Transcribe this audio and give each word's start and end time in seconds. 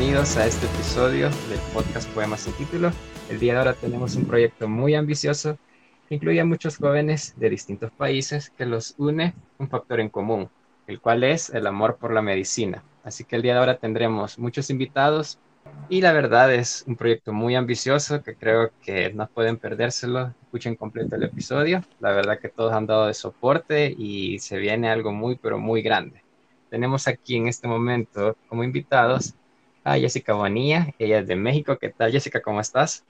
bienvenidos 0.00 0.38
a 0.38 0.46
este 0.46 0.64
episodio 0.64 1.28
del 1.50 1.58
podcast 1.74 2.08
Poemas 2.12 2.40
sin 2.40 2.54
título. 2.54 2.90
El 3.28 3.38
día 3.38 3.52
de 3.52 3.58
ahora 3.58 3.74
tenemos 3.74 4.16
un 4.16 4.24
proyecto 4.24 4.66
muy 4.66 4.94
ambicioso 4.94 5.58
que 6.08 6.14
incluye 6.14 6.40
a 6.40 6.46
muchos 6.46 6.78
jóvenes 6.78 7.34
de 7.36 7.50
distintos 7.50 7.90
países 7.90 8.48
que 8.48 8.64
los 8.64 8.94
une 8.96 9.34
un 9.58 9.68
factor 9.68 10.00
en 10.00 10.08
común, 10.08 10.48
el 10.86 11.02
cual 11.02 11.22
es 11.22 11.50
el 11.50 11.66
amor 11.66 11.98
por 11.98 12.14
la 12.14 12.22
medicina. 12.22 12.82
Así 13.04 13.24
que 13.24 13.36
el 13.36 13.42
día 13.42 13.52
de 13.52 13.58
ahora 13.58 13.76
tendremos 13.76 14.38
muchos 14.38 14.70
invitados 14.70 15.38
y 15.90 16.00
la 16.00 16.14
verdad 16.14 16.50
es 16.54 16.82
un 16.86 16.96
proyecto 16.96 17.34
muy 17.34 17.54
ambicioso 17.54 18.22
que 18.22 18.36
creo 18.36 18.70
que 18.82 19.12
no 19.12 19.26
pueden 19.26 19.58
perdérselo. 19.58 20.32
Escuchen 20.44 20.76
completo 20.76 21.16
el 21.16 21.24
episodio. 21.24 21.84
La 22.00 22.12
verdad 22.12 22.38
que 22.40 22.48
todos 22.48 22.72
han 22.72 22.86
dado 22.86 23.06
de 23.06 23.12
soporte 23.12 23.94
y 23.98 24.38
se 24.38 24.56
viene 24.56 24.88
algo 24.88 25.12
muy, 25.12 25.36
pero 25.36 25.58
muy 25.58 25.82
grande. 25.82 26.24
Tenemos 26.70 27.06
aquí 27.06 27.36
en 27.36 27.48
este 27.48 27.68
momento 27.68 28.38
como 28.48 28.64
invitados 28.64 29.34
a 29.84 29.96
Jessica 29.96 30.34
Bonilla. 30.34 30.92
Ella 30.98 31.20
es 31.20 31.26
de 31.26 31.36
México. 31.36 31.78
¿Qué 31.78 31.90
tal, 31.90 32.12
Jessica? 32.12 32.40
¿Cómo 32.40 32.60
estás? 32.60 33.04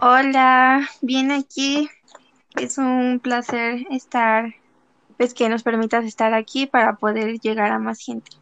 Hola, 0.00 0.88
bien 1.00 1.30
aquí. 1.30 1.88
Es 2.56 2.78
un 2.78 3.20
placer 3.22 3.86
estar, 3.90 4.54
pues 5.16 5.34
que 5.34 5.48
nos 5.48 5.62
permitas 5.62 6.04
estar 6.04 6.34
aquí 6.34 6.66
para 6.66 6.96
poder 6.96 7.38
llegar 7.38 7.70
a 7.70 7.78
más 7.78 8.00
gente. 8.00 8.32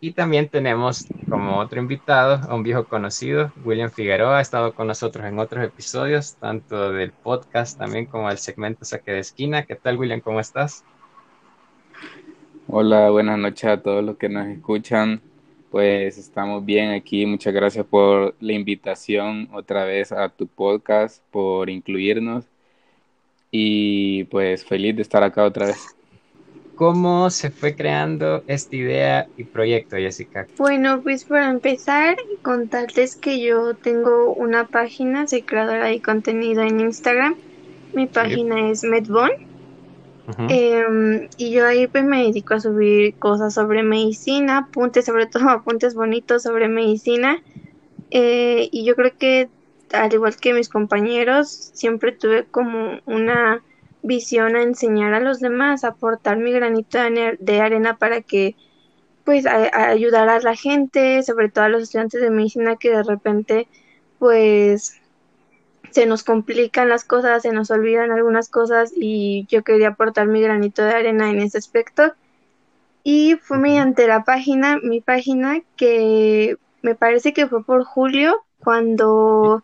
Y 0.00 0.12
también 0.12 0.48
tenemos 0.48 1.06
como 1.28 1.58
otro 1.58 1.80
invitado 1.80 2.40
a 2.50 2.54
un 2.56 2.64
viejo 2.64 2.88
conocido, 2.88 3.52
William 3.64 3.88
Figueroa, 3.88 4.38
ha 4.38 4.40
estado 4.40 4.74
con 4.74 4.88
nosotros 4.88 5.24
en 5.24 5.38
otros 5.38 5.64
episodios, 5.64 6.34
tanto 6.40 6.90
del 6.90 7.12
podcast 7.12 7.78
también 7.78 8.06
como 8.06 8.28
del 8.28 8.38
segmento 8.38 8.84
Saque 8.84 9.12
de 9.12 9.20
Esquina. 9.20 9.64
¿Qué 9.64 9.76
tal, 9.76 9.96
William? 9.96 10.20
¿Cómo 10.20 10.40
estás? 10.40 10.84
Hola, 12.66 13.10
buenas 13.10 13.38
noches 13.38 13.64
a 13.64 13.80
todos 13.80 14.02
los 14.02 14.16
que 14.16 14.28
nos 14.28 14.48
escuchan. 14.48 15.20
Pues 15.72 16.18
estamos 16.18 16.66
bien 16.66 16.90
aquí. 16.90 17.24
Muchas 17.24 17.54
gracias 17.54 17.86
por 17.86 18.34
la 18.40 18.52
invitación 18.52 19.48
otra 19.54 19.86
vez 19.86 20.12
a 20.12 20.28
tu 20.28 20.46
podcast, 20.46 21.22
por 21.30 21.70
incluirnos 21.70 22.44
y 23.50 24.24
pues 24.24 24.66
feliz 24.66 24.94
de 24.96 25.00
estar 25.00 25.22
acá 25.22 25.44
otra 25.44 25.68
vez. 25.68 25.96
¿Cómo 26.74 27.30
se 27.30 27.50
fue 27.50 27.74
creando 27.74 28.44
esta 28.48 28.76
idea 28.76 29.28
y 29.38 29.44
proyecto, 29.44 29.96
Jessica? 29.96 30.46
Bueno, 30.58 31.00
pues 31.02 31.24
para 31.24 31.48
empezar, 31.48 32.18
contarles 32.42 33.16
que 33.16 33.40
yo 33.40 33.72
tengo 33.72 34.34
una 34.34 34.66
página, 34.66 35.26
soy 35.26 35.40
creadora 35.40 35.86
de 35.86 36.02
contenido 36.02 36.60
en 36.60 36.80
Instagram. 36.80 37.34
Mi 37.94 38.06
página 38.06 38.68
es 38.68 38.84
Medbon. 38.84 39.30
Em, 40.48 41.28
y 41.36 41.50
yo 41.50 41.66
ahí 41.66 41.86
pues 41.88 42.04
me 42.04 42.22
dedico 42.22 42.54
a 42.54 42.60
subir 42.60 43.14
cosas 43.14 43.54
sobre 43.54 43.82
medicina, 43.82 44.58
apuntes, 44.58 45.04
sobre 45.04 45.26
todo 45.26 45.48
apuntes 45.50 45.94
bonitos 45.94 46.42
sobre 46.42 46.68
medicina. 46.68 47.42
Eh, 48.10 48.68
y 48.70 48.84
yo 48.84 48.94
creo 48.94 49.12
que 49.18 49.48
al 49.92 50.12
igual 50.12 50.36
que 50.36 50.54
mis 50.54 50.68
compañeros, 50.68 51.48
siempre 51.74 52.12
tuve 52.12 52.44
como 52.44 53.00
una 53.06 53.62
visión 54.02 54.56
a 54.56 54.62
enseñar 54.62 55.14
a 55.14 55.20
los 55.20 55.40
demás, 55.40 55.84
aportar 55.84 56.38
mi 56.38 56.52
granito 56.52 56.98
de 57.38 57.60
arena 57.60 57.96
para 57.96 58.20
que 58.20 58.56
pues 59.24 59.46
ayudar 59.46 60.28
a 60.28 60.40
la 60.40 60.56
gente, 60.56 61.22
sobre 61.22 61.48
todo 61.48 61.64
a 61.64 61.68
los 61.68 61.84
estudiantes 61.84 62.20
de 62.20 62.30
medicina 62.30 62.76
que 62.76 62.90
de 62.90 63.02
repente 63.04 63.68
pues 64.18 65.00
se 65.92 66.06
nos 66.06 66.24
complican 66.24 66.88
las 66.88 67.04
cosas, 67.04 67.42
se 67.42 67.52
nos 67.52 67.70
olvidan 67.70 68.10
algunas 68.10 68.48
cosas 68.48 68.92
y 68.94 69.46
yo 69.48 69.62
quería 69.62 69.88
aportar 69.88 70.26
mi 70.26 70.40
granito 70.40 70.82
de 70.82 70.94
arena 70.94 71.30
en 71.30 71.40
ese 71.40 71.58
aspecto. 71.58 72.14
Y 73.04 73.36
fue 73.36 73.58
mediante 73.58 74.06
la 74.06 74.24
página, 74.24 74.78
mi 74.82 75.00
página, 75.00 75.60
que 75.76 76.56
me 76.82 76.94
parece 76.94 77.32
que 77.32 77.46
fue 77.46 77.64
por 77.64 77.84
julio, 77.84 78.44
cuando 78.60 79.62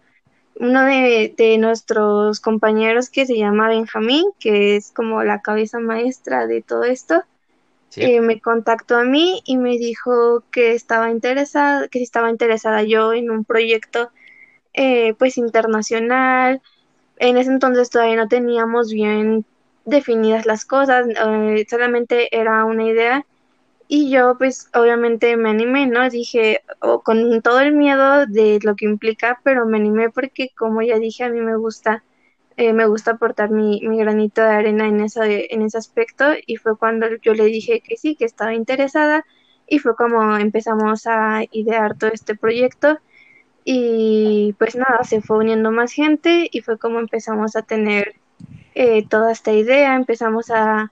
uno 0.56 0.84
de, 0.84 1.56
nuestros 1.58 2.41
compañeros 2.41 3.10
que 3.10 3.26
se 3.26 3.36
llama 3.36 3.69
Benjamín, 3.69 4.25
que 4.41 4.76
es 4.76 4.91
como 4.91 5.22
la 5.22 5.41
cabeza 5.41 5.78
maestra 5.78 6.47
de 6.47 6.62
todo 6.62 6.84
esto, 6.84 7.22
eh, 7.97 8.20
me 8.20 8.41
contactó 8.41 8.97
a 8.97 9.04
mí 9.04 9.41
y 9.44 9.56
me 9.56 9.78
dijo 9.78 10.42
que 10.50 10.75
estaba 10.75 11.10
interesada, 11.10 11.88
que 11.88 12.02
estaba 12.02 12.31
interesada 12.31 12.82
yo 12.82 13.12
en 13.12 13.31
un 13.31 13.44
proyecto 13.44 14.10
eh, 14.78 15.14
pues 15.18 15.38
internacional. 15.38 16.62
En 17.18 17.36
ese 17.36 17.50
entonces 17.50 17.90
todavía 17.90 18.16
no 18.16 18.28
teníamos 18.28 18.92
bien 18.92 19.44
definidas 19.84 20.46
las 20.46 20.64
cosas, 20.64 21.06
eh, 21.08 21.66
solamente 21.68 22.28
era 22.36 22.64
una 22.64 22.84
idea 22.84 23.26
y 23.88 24.10
yo 24.10 24.36
pues 24.38 24.68
obviamente 24.74 25.36
me 25.36 25.50
animé, 25.50 25.86
¿no? 25.88 26.08
Dije, 26.10 26.62
con 27.04 27.42
todo 27.42 27.60
el 27.60 27.72
miedo 27.72 28.26
de 28.26 28.60
lo 28.62 28.76
que 28.76 28.84
implica, 28.84 29.40
pero 29.44 29.66
me 29.66 29.78
animé 29.78 30.10
porque 30.10 30.50
como 30.56 30.82
ya 30.82 30.98
dije, 30.98 31.24
a 31.24 31.30
mí 31.30 31.40
me 31.40 31.56
gusta, 31.56 32.04
eh, 32.56 32.72
me 32.72 32.86
gusta 32.86 33.12
aportar 33.12 33.50
mi, 33.50 33.80
mi, 33.82 33.98
granito 33.98 34.42
de 34.42 34.48
arena 34.48 34.86
en, 34.86 35.00
ese, 35.00 35.52
en 35.52 35.62
ese 35.62 35.78
aspecto 35.78 36.24
y 36.46 36.56
fue 36.56 36.76
cuando 36.78 37.08
yo 37.22 37.34
le 37.34 37.46
dije 37.46 37.80
que 37.80 37.96
sí, 37.96 38.14
que 38.14 38.26
estaba 38.26 38.54
interesada 38.54 39.24
y 39.66 39.80
fue 39.80 39.96
como 39.96 40.36
empezamos 40.38 41.06
a 41.08 41.42
idear 41.50 41.96
todo 41.98 42.10
este 42.12 42.36
proyecto 42.36 43.00
y 43.70 44.54
pues 44.58 44.76
nada, 44.76 45.04
se 45.04 45.20
fue 45.20 45.36
uniendo 45.36 45.70
más 45.70 45.92
gente 45.92 46.48
y 46.50 46.62
fue 46.62 46.78
como 46.78 47.00
empezamos 47.00 47.54
a 47.54 47.60
tener 47.60 48.14
eh, 48.74 49.06
toda 49.06 49.30
esta 49.30 49.52
idea, 49.52 49.94
empezamos 49.94 50.50
a 50.50 50.90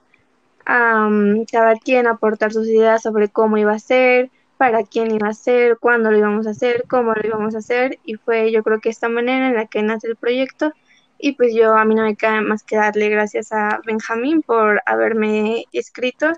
a 0.67 1.09
cada 1.51 1.75
quien 1.77 2.05
aportar 2.05 2.53
sus 2.53 2.67
ideas 2.67 3.01
sobre 3.01 3.29
cómo 3.29 3.57
iba 3.57 3.73
a 3.73 3.79
ser, 3.79 4.29
para 4.57 4.83
quién 4.83 5.09
iba 5.11 5.29
a 5.29 5.33
ser, 5.33 5.79
cuándo 5.79 6.11
lo 6.11 6.19
íbamos 6.19 6.45
a 6.45 6.51
hacer, 6.51 6.83
cómo 6.87 7.13
lo 7.13 7.27
íbamos 7.27 7.55
a 7.55 7.59
hacer 7.59 7.97
y 8.05 8.13
fue 8.15 8.51
yo 8.51 8.61
creo 8.61 8.79
que 8.79 8.89
esta 8.89 9.09
manera 9.09 9.47
en 9.47 9.55
la 9.55 9.65
que 9.65 9.81
nace 9.81 10.09
el 10.09 10.15
proyecto 10.15 10.71
y 11.17 11.31
pues 11.31 11.55
yo 11.55 11.73
a 11.75 11.83
mí 11.83 11.95
no 11.95 12.03
me 12.03 12.15
queda 12.15 12.41
más 12.41 12.63
que 12.63 12.75
darle 12.75 13.09
gracias 13.09 13.51
a 13.53 13.79
Benjamín 13.87 14.43
por 14.43 14.83
haberme 14.85 15.65
escrito 15.71 16.33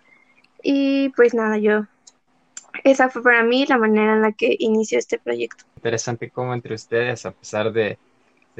y 0.63 1.09
pues 1.17 1.33
nada, 1.33 1.57
yo 1.57 1.85
esa 2.83 3.09
fue 3.09 3.23
para 3.23 3.43
mí 3.43 3.65
la 3.67 3.77
manera 3.77 4.13
en 4.13 4.21
la 4.21 4.31
que 4.31 4.55
inició 4.59 4.99
este 4.99 5.19
proyecto. 5.19 5.65
Interesante 5.75 6.29
cómo 6.29 6.53
entre 6.53 6.75
ustedes, 6.75 7.25
a 7.25 7.31
pesar 7.31 7.71
de 7.71 7.97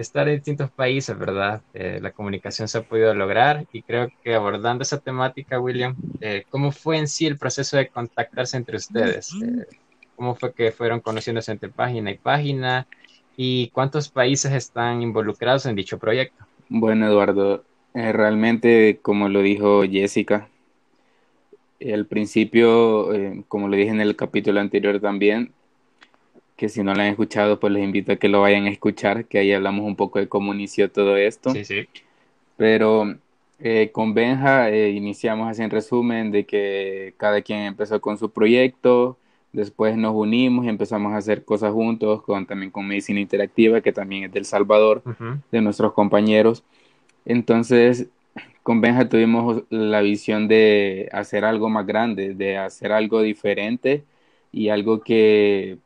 estar 0.02 0.28
en 0.28 0.36
distintos 0.36 0.72
países, 0.72 1.18
¿verdad? 1.18 1.62
Eh, 1.74 2.00
la 2.02 2.12
comunicación 2.12 2.68
se 2.68 2.78
ha 2.78 2.82
podido 2.82 3.14
lograr 3.14 3.66
y 3.72 3.82
creo 3.82 4.10
que 4.24 4.34
abordando 4.34 4.84
esa 4.84 5.00
temática, 5.00 5.60
William, 5.60 5.96
eh, 6.22 6.46
¿cómo 6.50 6.72
fue 6.72 6.98
en 6.98 7.08
sí 7.08 7.26
el 7.26 7.38
proceso 7.38 7.78
de 7.78 7.90
contactarse 7.90 8.58
entre 8.58 8.78
ustedes? 8.78 9.34
Eh, 9.44 9.66
¿Cómo 10.16 10.36
fue 10.36 10.54
que 10.54 10.72
fueron 10.72 11.00
conociéndose 11.00 11.52
entre 11.52 11.70
página 11.70 12.12
y 12.12 12.18
página? 12.18 12.88
¿Y 13.38 13.70
cuántos 13.70 14.10
países 14.10 14.52
están 14.52 15.02
involucrados 15.02 15.66
en 15.66 15.76
dicho 15.76 15.98
proyecto? 15.98 16.46
Bueno, 16.68 17.08
Eduardo, 17.08 17.64
realmente, 17.94 19.00
como 19.02 19.30
lo 19.30 19.42
dijo 19.42 19.84
Jessica, 19.84 20.50
al 21.82 22.06
principio, 22.06 23.10
como 23.48 23.68
lo 23.68 23.76
dije 23.76 23.90
en 23.90 24.02
el 24.02 24.16
capítulo 24.16 24.60
anterior 24.60 25.00
también, 25.00 25.54
que 26.60 26.68
si 26.68 26.84
no 26.84 26.94
lo 26.94 27.02
han 27.02 27.08
escuchado, 27.08 27.58
pues 27.58 27.72
les 27.72 27.84
invito 27.84 28.12
a 28.12 28.18
que 28.18 28.28
lo 28.28 28.42
vayan 28.42 28.66
a 28.66 28.70
escuchar, 28.70 29.26
que 29.26 29.40
ahí 29.40 29.54
hablamos 29.54 29.86
un 29.86 29.96
poco 29.96 30.20
de 30.20 30.28
cómo 30.28 30.54
inició 30.54 30.92
todo 30.92 31.16
esto. 31.16 31.52
Sí, 31.52 31.64
sí. 31.64 31.88
Pero 32.58 33.16
eh, 33.62 33.92
con 33.94 34.14
Benja 34.14 34.70
eh, 34.70 34.90
iniciamos 34.90 35.50
así 35.50 35.62
en 35.64 35.70
resumen 35.70 36.32
de 36.32 36.46
que 36.46 37.14
cada 37.16 37.42
quien 37.42 37.60
empezó 37.60 38.02
con 38.02 38.18
su 38.18 38.30
proyecto, 38.32 39.18
después 39.54 39.96
nos 39.96 40.14
unimos 40.14 40.66
y 40.66 40.70
empezamos 40.70 41.14
a 41.14 41.18
hacer 41.18 41.46
cosas 41.46 41.72
juntos, 41.72 42.24
con, 42.24 42.46
también 42.46 42.72
con 42.72 42.86
Medicina 42.86 43.22
Interactiva, 43.22 43.80
que 43.80 43.94
también 43.94 44.26
es 44.26 44.32
del 44.34 44.44
Salvador, 44.44 45.02
de 45.52 45.62
nuestros 45.62 45.94
compañeros. 45.94 46.64
Entonces, 47.24 48.08
con 48.64 48.82
Benja 48.82 49.10
tuvimos 49.10 49.64
la 49.70 50.02
visión 50.02 50.48
de 50.48 51.10
hacer 51.12 51.46
algo 51.46 51.70
más 51.70 51.86
grande, 51.86 52.34
de 52.34 52.58
hacer 52.58 52.92
algo 52.92 53.22
diferente 53.22 54.04
y 54.52 54.70
algo 54.70 55.02
que 55.02 55.78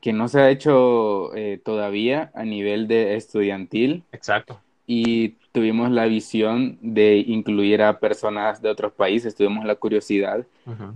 que 0.00 0.12
no 0.12 0.28
se 0.28 0.40
ha 0.40 0.50
hecho 0.50 1.34
eh, 1.34 1.60
todavía 1.62 2.30
a 2.34 2.44
nivel 2.44 2.88
de 2.88 3.16
estudiantil. 3.16 4.04
Exacto. 4.12 4.60
Y 4.86 5.30
tuvimos 5.52 5.90
la 5.90 6.06
visión 6.06 6.78
de 6.80 7.18
incluir 7.26 7.82
a 7.82 7.98
personas 7.98 8.62
de 8.62 8.70
otros 8.70 8.92
países, 8.92 9.34
tuvimos 9.34 9.64
la 9.64 9.74
curiosidad 9.74 10.46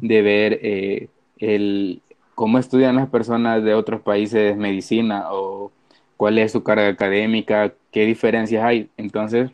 de 0.01 0.23
ver 0.23 0.61
eh, 0.63 1.09
el, 1.39 2.01
cómo 2.35 2.59
estudian 2.59 2.97
las 2.97 3.09
personas 3.09 3.63
de 3.63 3.75
otros 3.75 4.01
países 4.01 4.57
medicina 4.57 5.33
o 5.33 5.73
cuál 6.17 6.39
es 6.39 6.53
su 6.53 6.63
carga 6.63 6.89
académica, 6.89 7.73
qué 7.91 8.07
diferencias 8.07 8.65
hay. 8.65 8.89
Entonces, 8.97 9.51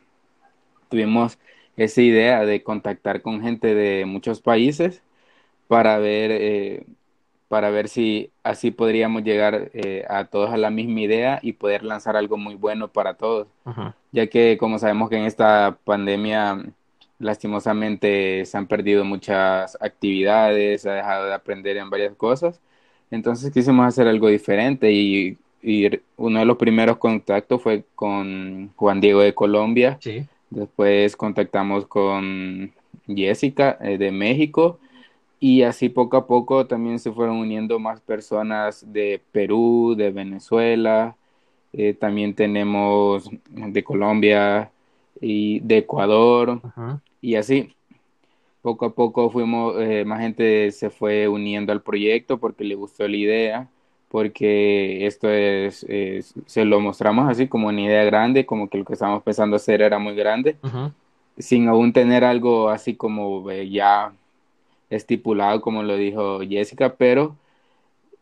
tuvimos 0.89 1.39
esa 1.77 2.03
idea 2.03 2.45
de 2.45 2.63
contactar 2.63 3.23
con 3.23 3.43
gente 3.43 3.75
de 3.75 4.05
muchos 4.05 4.41
países 4.41 5.03
para 5.69 5.99
ver 5.99 6.31
eh, 6.33 6.87
para 7.49 7.71
ver 7.71 7.89
si 7.89 8.31
así 8.43 8.71
podríamos 8.71 9.25
llegar 9.25 9.71
eh, 9.73 10.05
a 10.09 10.27
todos 10.27 10.51
a 10.51 10.59
la 10.59 10.71
misma 10.71 11.01
idea 11.01 11.39
y 11.43 11.55
poder 11.55 11.83
lanzar 11.83 12.15
algo 12.15 12.37
muy 12.37 12.55
bueno 12.55 12.89
para 12.89 13.15
todos. 13.15 13.49
Ya 14.13 14.27
que 14.27 14.59
como 14.59 14.79
sabemos 14.79 15.09
que 15.09 15.17
en 15.17 15.25
esta 15.25 15.79
pandemia 15.85 16.63
lastimosamente 17.19 18.45
se 18.45 18.57
han 18.57 18.67
perdido 18.67 19.05
muchas 19.05 19.77
actividades, 19.81 20.83
se 20.83 20.91
ha 20.91 20.95
dejado 20.95 21.27
de 21.27 21.35
aprender 21.35 21.79
en 21.79 21.91
varias 21.91 22.15
cosas. 22.15 22.61
Entonces 23.11 23.51
quisimos 23.51 23.87
hacer 23.87 24.07
algo 24.07 24.29
diferente 24.29 24.93
y, 24.93 25.39
uno 26.17 26.39
de 26.39 26.45
los 26.45 26.57
primeros 26.57 26.99
contactos 26.99 27.61
fue 27.61 27.83
con 27.97 28.71
Juan 28.77 29.01
Diego 29.01 29.21
de 29.21 29.35
Colombia. 29.35 29.99
Después 30.51 31.17
contactamos 31.17 31.87
con 31.87 32.73
Jessica 33.07 33.79
eh, 33.81 33.99
de 33.99 34.11
México 34.11 34.79
y 35.41 35.63
así 35.63 35.89
poco 35.89 36.17
a 36.17 36.27
poco 36.27 36.67
también 36.67 36.99
se 36.99 37.13
fueron 37.13 37.37
uniendo 37.37 37.79
más 37.79 38.01
personas 38.01 38.85
de 38.93 39.23
Perú, 39.33 39.95
de 39.97 40.11
Venezuela, 40.11 41.17
eh, 41.73 41.95
también 41.95 42.35
tenemos 42.35 43.31
de 43.51 43.85
Colombia 43.85 44.73
y 45.21 45.61
de 45.61 45.79
Ecuador 45.79 46.61
y 47.21 47.37
así. 47.37 47.75
Poco 48.63 48.87
a 48.87 48.95
poco 48.95 49.31
fuimos, 49.31 49.77
eh, 49.79 50.05
más 50.05 50.21
gente 50.21 50.73
se 50.73 50.91
fue 50.91 51.29
uniendo 51.29 51.73
al 51.73 51.83
proyecto 51.83 52.39
porque 52.39 52.65
le 52.65 52.75
gustó 52.75 53.07
la 53.07 53.17
idea, 53.17 53.69
porque 54.09 55.07
esto 55.07 55.31
es, 55.31 55.87
se 56.47 56.65
lo 56.65 56.81
mostramos 56.81 57.29
así 57.31 57.49
como 57.49 57.69
una 57.69 57.81
idea 57.81 58.05
grande, 58.05 58.47
como 58.47 58.69
que 58.69 58.79
lo 58.79 58.85
que 58.85 58.95
estábamos 58.95 59.23
pensando 59.23 59.57
hacer 59.57 59.83
era 59.83 59.99
muy 59.99 60.15
grande, 60.15 60.57
sin 61.39 61.69
aún 61.69 61.93
tener 61.93 62.25
algo 62.25 62.71
así 62.71 62.95
como 62.95 63.51
eh, 63.51 63.69
ya 63.69 64.13
estipulado, 64.91 65.61
como 65.61 65.83
lo 65.83 65.97
dijo 65.97 66.41
Jessica, 66.41 66.95
pero 66.97 67.37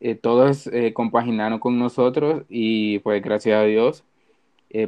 eh, 0.00 0.14
todos 0.16 0.68
compaginaron 0.94 1.58
con 1.58 1.78
nosotros 1.78 2.42
y 2.48 2.98
pues 3.00 3.22
gracias 3.22 3.58
a 3.58 3.64
Dios. 3.64 4.04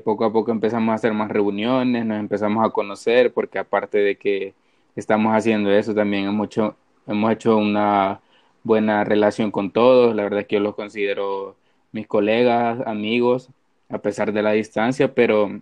poco 0.04 0.24
a 0.24 0.32
poco 0.32 0.50
empezamos 0.50 0.92
a 0.92 0.94
hacer 0.94 1.14
más 1.14 1.30
reuniones, 1.30 2.04
nos 2.04 2.18
empezamos 2.18 2.66
a 2.66 2.70
conocer, 2.70 3.32
porque 3.32 3.58
aparte 3.58 3.98
de 3.98 4.16
que 4.16 4.54
estamos 4.98 5.34
haciendo 5.34 5.70
eso 5.70 5.94
también. 5.94 6.26
Hemos 6.26 6.46
hecho, 6.46 6.76
hemos 7.06 7.32
hecho 7.32 7.56
una 7.56 8.20
buena 8.68 9.02
relación 9.02 9.50
con 9.50 9.72
todos. 9.72 10.14
La 10.14 10.22
verdad 10.22 10.40
es 10.40 10.46
que 10.46 10.56
yo 10.56 10.60
los 10.60 10.76
considero 10.76 11.56
mis 11.90 12.06
colegas, 12.06 12.80
amigos, 12.86 13.50
a 13.88 13.98
pesar 13.98 14.32
de 14.32 14.42
la 14.42 14.52
distancia, 14.52 15.14
pero 15.14 15.60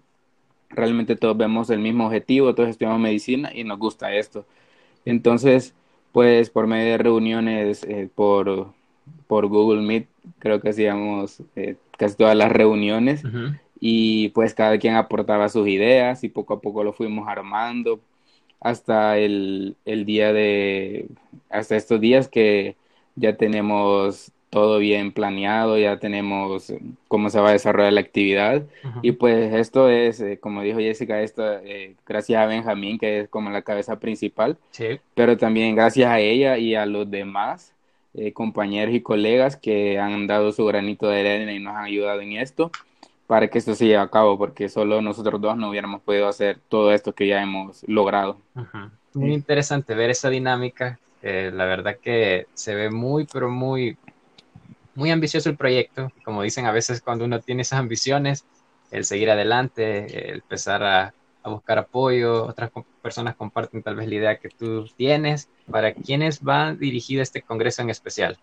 realmente 0.69 1.17
todos 1.17 1.37
vemos 1.37 1.71
el 1.71 1.79
mismo 1.79 2.07
objetivo, 2.07 2.55
todos 2.55 2.69
estudiamos 2.69 3.01
medicina 3.01 3.51
y 3.55 3.65
nos 3.65 3.79
gusta 3.79 4.15
esto. 4.15 4.45
Entonces, 5.07 5.75
pues 6.13 6.51
por 6.51 6.67
medio 6.67 6.93
de 6.93 6.99
reuniones 6.99 7.85
eh, 7.85 8.11
por, 8.15 8.73
por 9.29 9.47
Google 9.47 9.83
Meet, 9.83 10.09
creo 10.41 10.61
que 10.61 10.71
hacíamos 10.71 11.43
eh, 11.55 11.77
casi 11.97 12.17
todas 12.17 12.37
las 12.37 12.51
reuniones 12.51 13.23
y 13.81 14.31
pues 14.31 14.55
cada 14.55 14.79
quien 14.79 14.97
aportaba 14.97 15.49
sus 15.49 15.69
ideas 15.69 16.25
y 16.25 16.29
poco 16.29 16.55
a 16.55 16.61
poco 16.61 16.83
lo 16.83 16.93
fuimos 16.93 17.29
armando 17.29 18.01
hasta 18.61 19.19
el, 19.19 19.77
día 19.85 20.33
de, 20.33 21.07
hasta 21.51 21.77
estos 21.77 22.01
días 22.01 22.29
que 22.29 22.77
ya 23.17 23.37
tenemos 23.37 24.31
todo 24.51 24.79
bien 24.79 25.13
planeado, 25.13 25.77
ya 25.77 25.99
tenemos 25.99 26.73
cómo 27.09 27.31
se 27.31 27.41
va 27.41 27.51
a 27.51 27.53
desarrollar 27.53 27.93
la 27.93 28.01
actividad. 28.01 28.63
Y 29.03 29.13
pues 29.13 29.53
esto 29.53 29.91
es, 29.91 30.21
eh, 30.21 30.39
como 30.39 30.63
dijo 30.63 30.79
Jessica, 30.79 31.21
esto 31.21 31.43
eh, 31.59 31.95
gracias 32.07 32.41
a 32.41 32.47
Benjamín, 32.47 32.99
que 32.99 33.21
es 33.21 33.29
como 33.29 33.51
la 33.51 33.63
cabeza 33.63 33.99
principal, 33.99 34.57
pero 35.15 35.37
también 35.37 35.75
gracias 35.75 36.09
a 36.09 36.21
ella 36.21 36.59
y 36.59 36.75
a 36.75 36.87
los 36.87 37.11
demás 37.11 37.75
eh, 38.15 38.33
compañeros 38.33 38.95
y 38.95 39.03
colegas 39.03 39.57
que 39.57 39.99
han 39.99 40.27
dado 40.27 40.53
su 40.53 40.65
granito 40.65 41.09
de 41.09 41.21
arena 41.21 41.53
y 41.53 41.59
nos 41.59 41.77
han 41.77 41.85
ayudado 41.85 42.21
en 42.21 42.33
esto 42.33 42.71
para 43.27 43.49
que 43.49 43.59
esto 43.59 43.75
se 43.75 43.87
lleve 43.87 43.99
a 43.99 44.09
cabo, 44.09 44.39
porque 44.39 44.69
solo 44.69 45.03
nosotros 45.03 45.41
dos 45.41 45.57
no 45.57 45.69
hubiéramos 45.69 46.01
podido 46.01 46.29
hacer 46.29 46.59
todo 46.69 46.93
esto 46.93 47.13
que 47.13 47.27
ya 47.27 47.43
hemos 47.43 47.83
logrado. 47.89 48.39
Muy 49.13 49.35
interesante 49.35 49.95
ver 49.95 50.11
esa 50.11 50.31
dinámica. 50.31 50.99
La 51.53 51.65
verdad 51.65 51.99
que 52.01 52.47
se 52.55 52.75
ve 52.75 52.91
muy, 52.91 53.27
pero 53.33 53.51
muy, 53.51 53.97
muy 54.95 55.11
ambicioso 55.11 55.49
el 55.49 55.57
proyecto. 55.57 56.11
Como 56.25 56.43
dicen 56.43 56.67
a 56.67 56.73
veces 56.73 57.01
cuando 57.01 57.25
uno 57.25 57.41
tiene 57.41 57.63
esas 57.63 57.81
ambiciones, 57.81 58.45
el 58.91 59.05
seguir 59.05 59.31
adelante, 59.31 60.31
el 60.31 60.37
empezar 60.37 60.83
a, 60.83 61.15
a 61.43 61.49
buscar 61.49 61.79
apoyo, 61.79 62.45
otras 62.45 62.71
personas 63.03 63.37
comparten 63.37 63.83
tal 63.83 63.97
vez 63.97 64.09
la 64.09 64.15
idea 64.15 64.37
que 64.39 64.49
tú 64.49 64.87
tienes. 64.97 65.49
¿Para 65.71 65.95
quiénes 65.95 66.41
va 66.41 66.75
dirigido 66.75 67.23
este 67.23 67.43
congreso 67.43 67.83
en 67.83 67.91
especial? 67.91 68.39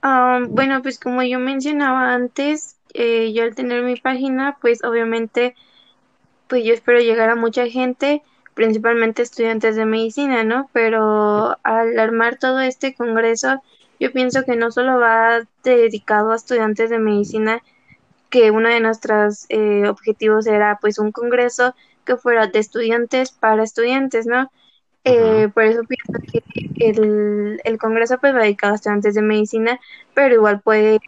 Ah, 0.00 0.40
bueno, 0.48 0.80
pues 0.82 0.98
como 0.98 1.22
yo 1.24 1.40
mencionaba 1.40 2.14
antes, 2.14 2.76
eh, 2.94 3.32
yo 3.32 3.42
al 3.42 3.54
tener 3.54 3.82
mi 3.82 3.96
página, 3.96 4.56
pues 4.60 4.84
obviamente, 4.84 5.56
pues 6.46 6.64
yo 6.64 6.72
espero 6.72 7.00
llegar 7.00 7.30
a 7.30 7.34
mucha 7.34 7.66
gente, 7.66 8.22
principalmente 8.58 9.22
estudiantes 9.22 9.76
de 9.76 9.86
medicina, 9.86 10.42
¿no? 10.42 10.68
Pero 10.72 11.56
al 11.62 11.96
armar 12.00 12.38
todo 12.38 12.58
este 12.60 12.92
congreso, 12.96 13.62
yo 14.00 14.12
pienso 14.12 14.42
que 14.44 14.56
no 14.56 14.72
solo 14.72 14.98
va 14.98 15.42
dedicado 15.62 16.32
a 16.32 16.36
estudiantes 16.36 16.90
de 16.90 16.98
medicina, 16.98 17.62
que 18.30 18.50
uno 18.50 18.68
de 18.68 18.80
nuestros 18.80 19.46
eh, 19.48 19.86
objetivos 19.88 20.48
era 20.48 20.78
pues 20.80 20.98
un 20.98 21.12
congreso 21.12 21.76
que 22.04 22.16
fuera 22.16 22.48
de 22.48 22.58
estudiantes 22.58 23.30
para 23.30 23.62
estudiantes, 23.62 24.26
¿no? 24.26 24.50
Eh, 25.04 25.48
por 25.54 25.64
eso 25.64 25.82
pienso 25.84 26.12
que 26.32 26.42
el, 26.90 27.60
el 27.64 27.78
Congreso 27.78 28.18
pues 28.18 28.34
va 28.34 28.40
dedicado 28.40 28.72
a 28.74 28.76
estudiantes 28.76 29.14
de 29.14 29.22
medicina, 29.22 29.80
pero 30.14 30.34
igual 30.34 30.60
puede 30.60 30.98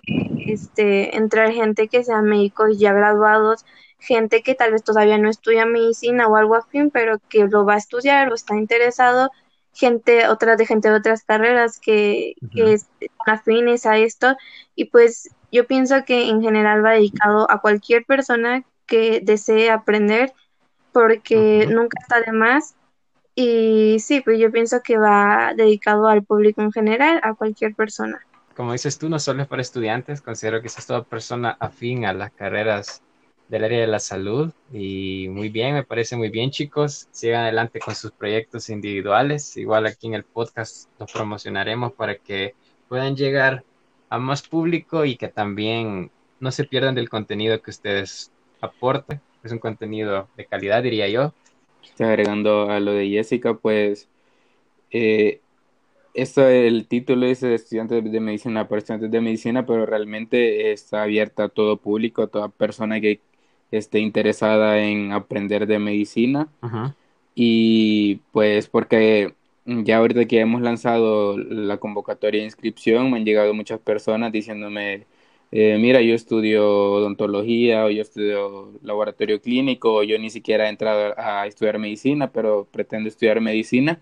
este, 0.46 1.16
entrar 1.16 1.52
gente 1.52 1.88
que 1.88 2.04
sean 2.04 2.24
médicos 2.26 2.78
ya 2.78 2.92
graduados, 2.92 3.66
gente 4.00 4.42
que 4.42 4.54
tal 4.54 4.72
vez 4.72 4.82
todavía 4.82 5.18
no 5.18 5.28
estudia 5.28 5.66
medicina 5.66 6.26
o 6.26 6.36
algo 6.36 6.56
afín, 6.56 6.90
pero 6.90 7.18
que 7.28 7.46
lo 7.46 7.64
va 7.64 7.74
a 7.74 7.78
estudiar 7.78 8.30
o 8.30 8.34
está 8.34 8.56
interesado, 8.56 9.30
gente, 9.72 10.26
otras 10.28 10.58
de 10.58 10.66
gente 10.66 10.88
de 10.88 10.94
otras 10.94 11.24
carreras 11.24 11.78
que, 11.78 12.34
que 12.52 12.72
están 12.74 13.08
afines 13.26 13.86
a 13.86 13.98
esto, 13.98 14.36
y 14.74 14.86
pues 14.86 15.30
yo 15.52 15.66
pienso 15.66 16.04
que 16.04 16.28
en 16.28 16.42
general 16.42 16.84
va 16.84 16.92
dedicado 16.92 17.50
a 17.50 17.60
cualquier 17.60 18.04
persona 18.04 18.64
que 18.86 19.20
desee 19.22 19.70
aprender, 19.70 20.32
porque 20.92 21.66
nunca 21.70 21.98
está 22.00 22.20
de 22.20 22.32
más. 22.32 22.74
Y 23.34 23.98
sí, 24.00 24.20
pues 24.20 24.38
yo 24.38 24.50
pienso 24.50 24.82
que 24.82 24.98
va 24.98 25.52
dedicado 25.56 26.08
al 26.08 26.24
público 26.24 26.62
en 26.62 26.72
general, 26.72 27.20
a 27.22 27.34
cualquier 27.34 27.74
persona. 27.74 28.20
Como 28.56 28.72
dices 28.72 28.98
tú, 28.98 29.08
no 29.08 29.18
solo 29.18 29.42
es 29.42 29.48
para 29.48 29.62
estudiantes, 29.62 30.20
considero 30.20 30.60
que 30.60 30.66
es 30.66 30.86
toda 30.86 31.04
persona 31.04 31.56
afín 31.60 32.04
a 32.04 32.12
las 32.12 32.32
carreras 32.32 33.02
del 33.50 33.64
área 33.64 33.80
de 33.80 33.86
la 33.88 33.98
salud 33.98 34.52
y 34.72 35.26
muy 35.28 35.48
bien, 35.48 35.74
me 35.74 35.82
parece 35.82 36.16
muy 36.16 36.30
bien 36.30 36.50
chicos, 36.50 37.08
sigan 37.10 37.42
adelante 37.42 37.80
con 37.80 37.94
sus 37.96 38.12
proyectos 38.12 38.70
individuales, 38.70 39.56
igual 39.56 39.86
aquí 39.86 40.06
en 40.06 40.14
el 40.14 40.24
podcast 40.24 40.88
los 41.00 41.12
promocionaremos 41.12 41.92
para 41.92 42.14
que 42.16 42.54
puedan 42.88 43.16
llegar 43.16 43.64
a 44.08 44.18
más 44.18 44.42
público 44.42 45.04
y 45.04 45.16
que 45.16 45.28
también 45.28 46.10
no 46.38 46.52
se 46.52 46.64
pierdan 46.64 46.94
del 46.94 47.08
contenido 47.08 47.60
que 47.60 47.70
ustedes 47.70 48.30
aporten, 48.60 49.20
es 49.42 49.50
un 49.50 49.58
contenido 49.58 50.28
de 50.36 50.46
calidad 50.46 50.82
diría 50.84 51.08
yo, 51.08 51.34
agregando 51.98 52.70
a 52.70 52.80
lo 52.80 52.92
de 52.92 53.08
Jessica, 53.08 53.54
pues 53.54 54.08
eh, 54.90 55.40
esto, 56.14 56.46
el 56.46 56.86
título 56.86 57.26
de 57.26 57.32
estudiantes 57.32 58.10
de 58.10 58.20
medicina 58.20 58.68
para 58.68 58.78
estudiantes 58.78 59.10
de 59.10 59.20
medicina, 59.20 59.66
pero 59.66 59.86
realmente 59.86 60.72
está 60.72 61.02
abierta 61.02 61.44
a 61.44 61.48
todo 61.48 61.76
público, 61.76 62.22
a 62.22 62.26
toda 62.28 62.48
persona 62.48 63.00
que 63.00 63.20
esté 63.70 64.00
interesada 64.00 64.82
en 64.82 65.12
aprender 65.12 65.66
de 65.66 65.78
medicina. 65.78 66.48
Y 67.34 68.16
pues 68.32 68.68
porque 68.68 69.34
ya 69.64 69.98
ahorita 69.98 70.26
que 70.26 70.40
hemos 70.40 70.62
lanzado 70.62 71.38
la 71.38 71.78
convocatoria 71.78 72.40
de 72.40 72.46
inscripción, 72.46 73.10
me 73.10 73.18
han 73.18 73.24
llegado 73.24 73.54
muchas 73.54 73.80
personas 73.80 74.32
diciéndome 74.32 75.06
eh, 75.52 75.78
mira, 75.80 76.00
yo 76.00 76.14
estudio 76.14 76.92
odontología 76.92 77.84
o 77.84 77.90
yo 77.90 78.02
estudio 78.02 78.72
laboratorio 78.82 79.40
clínico 79.40 79.94
o 79.94 80.02
yo 80.04 80.18
ni 80.18 80.30
siquiera 80.30 80.66
he 80.66 80.68
entrado 80.70 81.14
a 81.18 81.46
estudiar 81.46 81.78
medicina, 81.78 82.30
pero 82.32 82.68
pretendo 82.70 83.08
estudiar 83.08 83.40
medicina. 83.40 84.00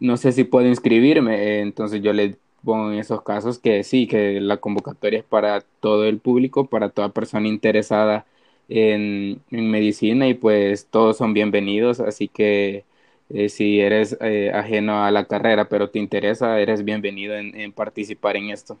No 0.00 0.16
sé 0.16 0.32
si 0.32 0.44
puedo 0.44 0.66
inscribirme, 0.68 1.60
entonces 1.60 2.02
yo 2.02 2.12
le 2.12 2.36
pongo 2.64 2.92
en 2.92 2.98
esos 2.98 3.22
casos 3.22 3.58
que 3.58 3.84
sí, 3.84 4.06
que 4.06 4.40
la 4.40 4.58
convocatoria 4.58 5.20
es 5.20 5.24
para 5.24 5.60
todo 5.80 6.04
el 6.06 6.18
público, 6.18 6.66
para 6.66 6.90
toda 6.90 7.10
persona 7.10 7.48
interesada 7.48 8.26
en, 8.68 9.42
medicina 9.50 10.28
y 10.28 10.34
pues 10.34 10.86
todos 10.90 11.16
son 11.16 11.34
bienvenidos, 11.34 12.00
así 12.00 12.28
que 12.28 12.84
eh, 13.30 13.48
si 13.48 13.80
eres 13.80 14.16
eh, 14.20 14.50
ajeno 14.54 15.04
a 15.04 15.10
la 15.10 15.26
carrera 15.26 15.68
pero 15.68 15.90
te 15.90 15.98
interesa, 15.98 16.60
eres 16.60 16.84
bienvenido 16.84 17.34
en 17.36 17.72
participar 17.72 18.36
en 18.36 18.50
esto 18.50 18.78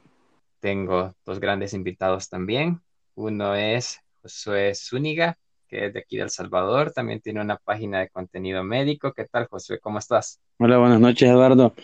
tengo 0.64 1.14
dos 1.26 1.40
grandes 1.40 1.74
invitados 1.74 2.30
también. 2.30 2.80
Uno 3.16 3.54
es 3.54 4.00
Josué 4.22 4.74
Zúñiga, 4.74 5.36
que 5.68 5.84
es 5.84 5.92
de 5.92 6.00
aquí 6.00 6.16
de 6.16 6.22
El 6.22 6.30
Salvador. 6.30 6.90
También 6.90 7.20
tiene 7.20 7.42
una 7.42 7.58
página 7.58 8.00
de 8.00 8.08
contenido 8.08 8.64
médico. 8.64 9.12
¿Qué 9.12 9.26
tal, 9.26 9.46
Josué? 9.46 9.78
¿Cómo 9.78 9.98
estás? 9.98 10.40
Hola, 10.58 10.78
buenas 10.78 11.00
noches, 11.00 11.28
Eduardo. 11.28 11.74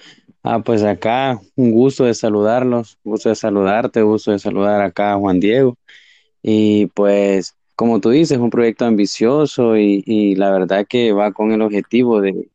Ah, 0.43 0.61
pues 0.61 0.83
acá, 0.83 1.39
un 1.57 1.73
gusto 1.73 2.05
de 2.05 2.15
saludarlos, 2.15 2.97
gusto 3.05 3.29
de 3.29 3.35
saludarte, 3.35 4.01
gusto 4.01 4.31
de 4.31 4.39
saludar 4.39 4.81
acá 4.81 5.13
a 5.13 5.19
Juan 5.19 5.41
Diego. 5.41 5.77
Y 6.43 6.87
pues, 6.87 7.55
como 7.81 7.99
tú 7.99 8.11
dices, 8.11 8.33
es 8.33 8.39
un 8.39 8.51
proyecto 8.51 8.85
ambicioso 8.85 9.75
y, 9.79 10.05
y 10.05 10.35
la 10.35 10.51
verdad 10.51 10.87
que 10.87 11.13
va 11.13 11.33
con 11.33 11.51
el 11.51 11.63
objetivo 11.63 12.21
de, 12.21 12.51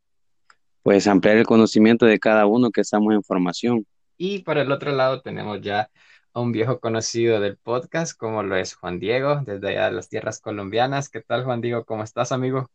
pues, 0.84 1.08
ampliar 1.08 1.38
el 1.38 1.48
conocimiento 1.48 2.06
de 2.06 2.20
cada 2.20 2.46
uno 2.46 2.70
que 2.70 2.82
estamos 2.82 3.12
en 3.12 3.24
formación. 3.24 3.88
Y 4.20 4.44
por 4.44 4.60
el 4.60 4.72
otro 4.72 4.92
lado 4.92 5.22
tenemos 5.22 5.62
ya 5.62 5.90
a 6.32 6.40
un 6.40 6.52
viejo 6.52 6.80
conocido 6.80 7.40
del 7.40 7.58
podcast, 7.58 8.16
como 8.16 8.44
lo 8.44 8.56
es 8.56 8.76
Juan 8.76 9.00
Diego, 9.00 9.42
desde 9.44 9.70
allá 9.70 9.86
de 9.86 9.94
las 9.94 10.10
tierras 10.10 10.40
colombianas. 10.40 11.10
¿Qué 11.10 11.22
tal, 11.22 11.44
Juan 11.44 11.60
Diego? 11.60 11.86
¿Cómo 11.86 12.04
estás, 12.04 12.32
amigo? 12.32 12.70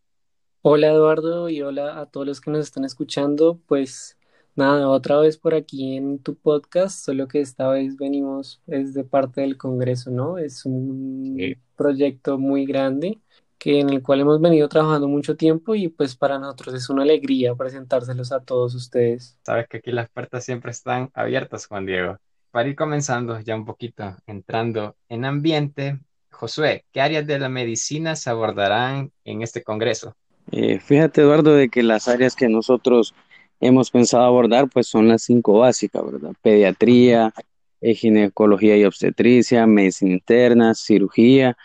Hola, 0.62 0.88
Eduardo, 0.88 1.50
y 1.50 1.62
hola 1.62 2.00
a 2.00 2.06
todos 2.06 2.26
los 2.26 2.40
que 2.40 2.50
nos 2.50 2.62
están 2.62 2.84
escuchando. 2.84 3.60
Pues 3.68 4.18
nada, 4.56 4.88
otra 4.88 5.18
vez 5.18 5.36
por 5.38 5.54
aquí 5.54 5.96
en 5.96 6.18
tu 6.18 6.36
podcast, 6.36 7.04
solo 7.04 7.28
que 7.28 7.40
esta 7.40 7.68
vez 7.68 7.96
venimos 7.96 8.60
es 8.66 8.94
de 8.94 9.04
parte 9.04 9.40
del 9.40 9.56
Congreso, 9.56 10.10
¿no? 10.10 10.38
Es 10.38 10.64
un 10.64 11.56
proyecto 11.76 12.38
muy 12.38 12.66
grande 12.66 13.18
que 13.60 13.78
en 13.78 13.90
el 13.90 14.02
cual 14.02 14.20
hemos 14.20 14.40
venido 14.40 14.68
trabajando 14.68 15.06
mucho 15.06 15.36
tiempo 15.36 15.74
y 15.74 15.88
pues 15.88 16.16
para 16.16 16.38
nosotros 16.38 16.74
es 16.74 16.88
una 16.88 17.02
alegría 17.02 17.54
presentárselos 17.54 18.32
a 18.32 18.40
todos 18.40 18.74
ustedes. 18.74 19.36
Sabes 19.44 19.68
que 19.68 19.76
aquí 19.76 19.92
las 19.92 20.08
puertas 20.08 20.44
siempre 20.44 20.70
están 20.70 21.10
abiertas, 21.12 21.66
Juan 21.66 21.84
Diego. 21.84 22.16
Para 22.50 22.68
ir 22.68 22.74
comenzando 22.74 23.38
ya 23.40 23.54
un 23.54 23.66
poquito, 23.66 24.16
entrando 24.26 24.96
en 25.10 25.26
ambiente, 25.26 26.00
Josué, 26.30 26.86
¿qué 26.90 27.02
áreas 27.02 27.26
de 27.26 27.38
la 27.38 27.50
medicina 27.50 28.16
se 28.16 28.30
abordarán 28.30 29.12
en 29.24 29.42
este 29.42 29.62
congreso? 29.62 30.16
Eh, 30.50 30.80
fíjate, 30.80 31.20
Eduardo, 31.20 31.54
de 31.54 31.68
que 31.68 31.82
las 31.82 32.08
áreas 32.08 32.34
que 32.34 32.48
nosotros 32.48 33.14
hemos 33.60 33.90
pensado 33.90 34.24
abordar, 34.24 34.68
pues 34.68 34.86
son 34.86 35.08
las 35.08 35.22
cinco 35.22 35.58
básicas, 35.58 36.04
¿verdad? 36.04 36.32
Pediatría, 36.42 37.32
eh, 37.80 37.94
ginecología 37.94 38.76
y 38.76 38.84
obstetricia, 38.84 39.66
medicina 39.66 40.12
interna, 40.12 40.74
cirugía 40.74 41.56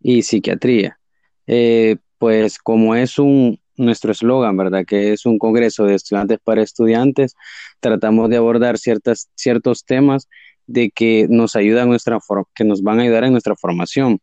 y 0.00 0.22
psiquiatría. 0.22 0.98
Eh, 1.46 1.96
pues 2.18 2.58
como 2.58 2.94
es 2.94 3.18
un 3.18 3.58
nuestro 3.76 4.12
eslogan, 4.12 4.56
¿verdad? 4.56 4.84
Que 4.86 5.12
es 5.12 5.26
un 5.26 5.38
congreso 5.38 5.84
de 5.84 5.94
estudiantes 5.94 6.38
para 6.42 6.62
estudiantes, 6.62 7.34
tratamos 7.80 8.30
de 8.30 8.36
abordar 8.36 8.78
ciertas, 8.78 9.30
ciertos 9.34 9.84
temas 9.84 10.28
de 10.66 10.90
que 10.90 11.26
nos 11.28 11.56
ayudan 11.56 11.88
nuestra 11.88 12.18
que 12.54 12.64
nos 12.64 12.82
van 12.82 13.00
a 13.00 13.02
ayudar 13.02 13.24
en 13.24 13.32
nuestra 13.32 13.56
formación. 13.56 14.20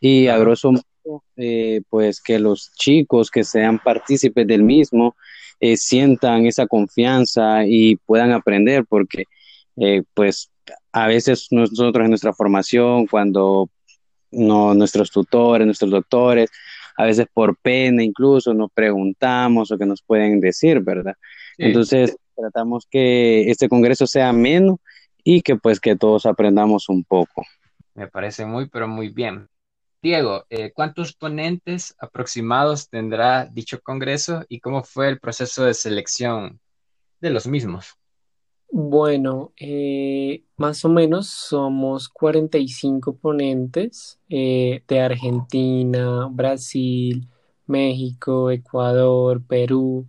Y 0.00 0.28
a 0.28 0.38
grosso 0.38 0.72
modo, 0.72 1.24
eh, 1.36 1.82
pues 1.88 2.20
que 2.20 2.38
los 2.38 2.72
chicos 2.74 3.30
que 3.30 3.44
sean 3.44 3.78
partícipes 3.78 4.46
del 4.46 4.62
mismo 4.62 5.16
eh, 5.62 5.76
sientan 5.78 6.44
esa 6.44 6.66
confianza 6.66 7.64
y 7.64 7.96
puedan 7.96 8.32
aprender, 8.32 8.84
porque 8.86 9.24
pues 10.12 10.50
a 10.92 11.06
veces 11.06 11.48
nosotros 11.50 12.04
en 12.04 12.10
nuestra 12.10 12.34
formación, 12.34 13.06
cuando 13.06 13.70
no, 14.32 14.74
nuestros 14.74 15.10
tutores, 15.10 15.64
nuestros 15.64 15.90
doctores, 15.90 16.50
a 16.96 17.04
veces 17.04 17.26
por 17.32 17.56
pena 17.56 18.02
incluso 18.02 18.52
nos 18.52 18.70
preguntamos 18.72 19.70
o 19.70 19.78
que 19.78 19.86
nos 19.86 20.02
pueden 20.02 20.40
decir, 20.40 20.80
¿verdad? 20.80 21.14
Entonces 21.58 22.16
tratamos 22.36 22.86
que 22.90 23.50
este 23.50 23.68
congreso 23.68 24.06
sea 24.06 24.30
ameno 24.30 24.80
y 25.22 25.42
que 25.42 25.56
pues 25.56 25.80
que 25.80 25.96
todos 25.96 26.26
aprendamos 26.26 26.88
un 26.88 27.04
poco. 27.04 27.44
Me 27.94 28.08
parece 28.08 28.44
muy, 28.46 28.68
pero 28.68 28.88
muy 28.88 29.10
bien. 29.10 29.48
Diego, 30.02 30.44
eh, 30.50 30.72
¿cuántos 30.72 31.14
ponentes 31.14 31.94
aproximados 31.96 32.88
tendrá 32.88 33.46
dicho 33.46 33.80
congreso 33.80 34.44
y 34.48 34.58
cómo 34.58 34.82
fue 34.82 35.08
el 35.08 35.20
proceso 35.20 35.64
de 35.64 35.74
selección 35.74 36.58
de 37.20 37.30
los 37.30 37.46
mismos? 37.46 37.96
Bueno, 38.72 39.52
eh, 39.58 40.42
más 40.56 40.84
o 40.84 40.88
menos 40.88 41.28
somos 41.28 42.08
45 42.08 43.16
ponentes 43.16 44.18
eh, 44.28 44.82
de 44.88 45.00
Argentina, 45.00 46.26
Brasil, 46.28 47.28
México, 47.66 48.50
Ecuador, 48.50 49.40
Perú, 49.46 50.08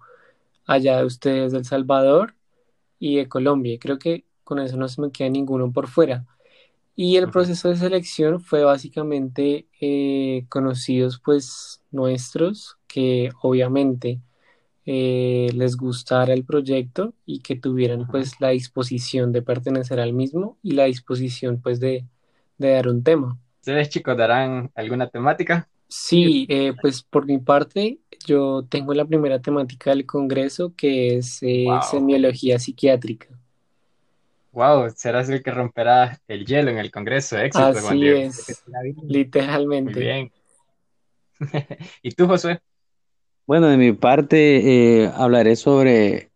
allá 0.66 0.98
de 0.98 1.06
ustedes 1.06 1.52
de 1.52 1.60
El 1.60 1.66
Salvador 1.66 2.36
y 3.00 3.18
de 3.18 3.30
Colombia. 3.30 3.78
Creo 3.80 4.00
que 4.00 4.26
con 4.44 4.60
eso 4.60 4.78
no 4.78 4.88
se 4.88 5.02
me 5.02 5.12
queda 5.12 5.30
ninguno 5.30 5.72
por 5.72 5.88
fuera. 5.88 6.26
Y 6.96 7.18
el 7.18 7.32
proceso 7.32 7.70
de 7.70 7.76
selección 7.76 8.40
fue 8.40 8.64
básicamente 8.64 9.68
eh, 9.82 10.46
conocidos 10.50 11.20
pues 11.24 11.82
nuestros 11.92 12.78
que 12.88 13.32
obviamente 13.42 14.22
eh, 14.86 15.50
les 15.54 15.78
gustara 15.78 16.34
el 16.34 16.44
proyecto 16.44 17.14
y 17.26 17.40
que 17.40 17.56
tuvieran 17.56 18.06
pues 18.06 18.40
la 18.42 18.50
disposición 18.50 19.32
de 19.32 19.42
pertenecer 19.42 20.00
al 20.00 20.12
mismo 20.12 20.58
y 20.62 20.72
la 20.72 20.84
disposición 20.84 21.62
pues 21.62 21.80
de, 21.80 22.06
dar 22.58 22.88
un 22.88 23.02
tema. 23.02 23.40
¿Ustedes 23.62 23.90
chicos 23.90 24.18
darán 24.18 24.72
alguna 24.76 25.08
temática? 25.08 25.68
Sí, 25.88 26.46
eh, 26.50 26.74
pues 26.82 27.02
por 27.02 27.26
mi 27.26 27.38
parte 27.38 28.00
yo 28.26 28.66
tengo 28.70 28.94
la 28.94 29.06
primera 29.06 29.42
temática 29.42 29.92
del 29.92 30.06
Congreso 30.06 30.74
que 30.76 31.18
es 31.18 31.40
eh, 31.42 31.66
semiología 31.90 32.60
psiquiátrica. 32.60 33.28
Wow, 34.54 34.92
serás 34.96 35.30
el 35.30 35.42
que 35.42 35.50
romperá 35.50 36.22
el 36.28 36.46
hielo 36.46 36.70
en 36.70 36.78
el 36.78 36.92
Congreso. 36.92 37.40
Éxito, 37.40 37.66
Así 37.66 38.08
es, 38.08 38.64
literalmente. 39.02 39.94
Muy 39.94 40.02
bien. 40.04 40.32
¿Y 42.04 42.12
tú, 42.12 42.28
Josué? 42.28 42.62
Bueno, 43.48 43.68
de 43.68 43.78
mi 43.78 43.94
parte 43.94 45.02
eh, 45.02 45.12
hablaré 45.16 45.56
sobre 45.56 46.30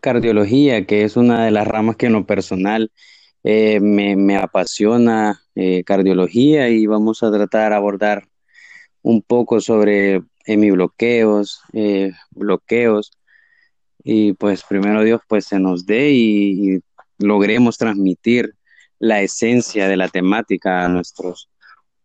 cardiología, 0.00 0.86
que 0.86 1.02
es 1.02 1.16
una 1.16 1.44
de 1.44 1.50
las 1.50 1.66
ramas 1.66 1.96
que 1.96 2.06
en 2.06 2.12
lo 2.12 2.24
personal 2.24 2.92
eh, 3.42 3.80
me, 3.80 4.36
apasiona 4.36 5.42
eh, 5.56 5.82
cardiología 5.82 6.68
y 6.68 6.86
vamos 6.86 7.24
a 7.24 7.32
tratar 7.32 7.70
de 7.70 7.76
abordar 7.76 8.28
un 9.02 9.22
poco 9.22 9.60
sobre 9.60 10.22
hemibloqueos, 10.46 11.62
bloqueos 12.30 13.10
y 14.04 14.34
pues 14.34 14.62
primero 14.62 15.02
Dios 15.02 15.20
pues 15.28 15.46
se 15.46 15.58
nos 15.58 15.84
dé 15.84 16.10
y, 16.10 16.76
y 16.76 16.80
logremos 17.18 17.78
transmitir 17.78 18.54
la 18.98 19.20
esencia 19.20 19.88
de 19.88 19.96
la 19.96 20.08
temática 20.08 20.84
a 20.84 20.88
nuestros 20.88 21.48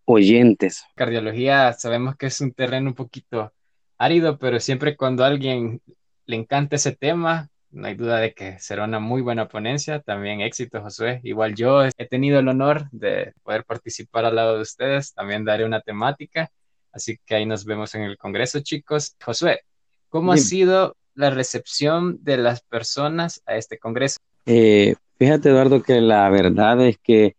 oyentes. 0.06 0.84
Cardiología 0.96 1.74
sabemos 1.74 2.16
que 2.16 2.28
es 2.28 2.42
un 2.42 2.52
terreno 2.52 2.90
un 2.90 2.96
poquito 2.96 3.54
árido, 3.98 4.38
pero 4.38 4.60
siempre 4.60 4.96
cuando 4.96 5.24
a 5.24 5.28
alguien 5.28 5.82
le 6.26 6.36
encanta 6.36 6.76
ese 6.76 6.96
tema, 6.96 7.50
no 7.74 7.88
hay 7.88 7.96
duda 7.96 8.18
de 8.20 8.34
que 8.34 8.60
será 8.60 8.84
una 8.84 9.00
muy 9.00 9.22
buena 9.22 9.48
ponencia. 9.48 10.00
También 10.00 10.42
éxito, 10.42 10.82
Josué. 10.82 11.20
Igual 11.24 11.56
yo 11.56 11.84
he 11.84 12.06
tenido 12.08 12.40
el 12.40 12.48
honor 12.48 12.88
de 12.92 13.34
poder 13.42 13.66
participar 13.66 14.26
al 14.26 14.36
lado 14.36 14.56
de 14.56 14.62
ustedes. 14.62 15.14
También 15.14 15.44
daré 15.44 15.66
una 15.66 15.82
temática. 15.82 16.52
Así 16.92 17.20
que 17.26 17.36
ahí 17.36 17.48
nos 17.48 17.66
vemos 17.66 17.96
en 17.96 18.04
el 18.04 18.18
Congreso, 18.18 18.60
chicos. 18.60 19.16
Josué, 19.24 19.62
¿cómo 20.10 20.32
ha 20.34 20.38
sido 20.38 20.96
la 21.16 21.30
recepción 21.30 22.20
de 22.24 22.38
las 22.38 22.62
personas 22.62 23.42
a 23.46 23.56
este 23.56 23.78
Congreso? 23.78 24.18
Eh, 24.46 24.96
fíjate, 25.18 25.50
Eduardo, 25.50 25.82
que 25.82 26.02
la 26.02 26.30
verdad 26.30 26.86
es 26.86 26.98
que 26.98 27.36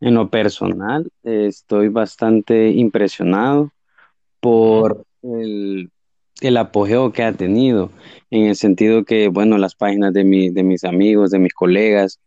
en 0.00 0.14
lo 0.14 0.30
personal 0.30 1.10
estoy 1.22 1.88
bastante 1.88 2.70
impresionado 2.70 3.72
por 4.40 5.04
el, 5.22 5.90
el 6.40 6.56
apogeo 6.56 7.12
que 7.12 7.22
ha 7.22 7.32
tenido, 7.32 7.90
en 8.30 8.46
el 8.46 8.56
sentido 8.56 9.04
que, 9.04 9.28
bueno, 9.28 9.58
las 9.58 9.74
páginas 9.74 10.12
de, 10.12 10.24
mi, 10.24 10.50
de 10.50 10.62
mis 10.62 10.84
amigos, 10.84 11.30
de 11.30 11.38
mis 11.38 11.52
colegas, 11.52 12.20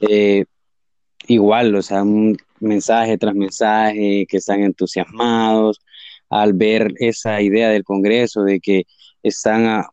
eh, 0.00 0.44
igual, 1.26 1.74
o 1.74 1.82
sea, 1.82 2.02
un 2.02 2.36
mensaje 2.60 3.16
tras 3.16 3.34
mensaje, 3.34 4.26
que 4.28 4.36
están 4.36 4.62
entusiasmados 4.62 5.80
al 6.28 6.52
ver 6.52 6.92
esa 6.98 7.40
idea 7.40 7.70
del 7.70 7.84
Congreso, 7.84 8.42
de 8.42 8.60
que 8.60 8.84
están 9.22 9.84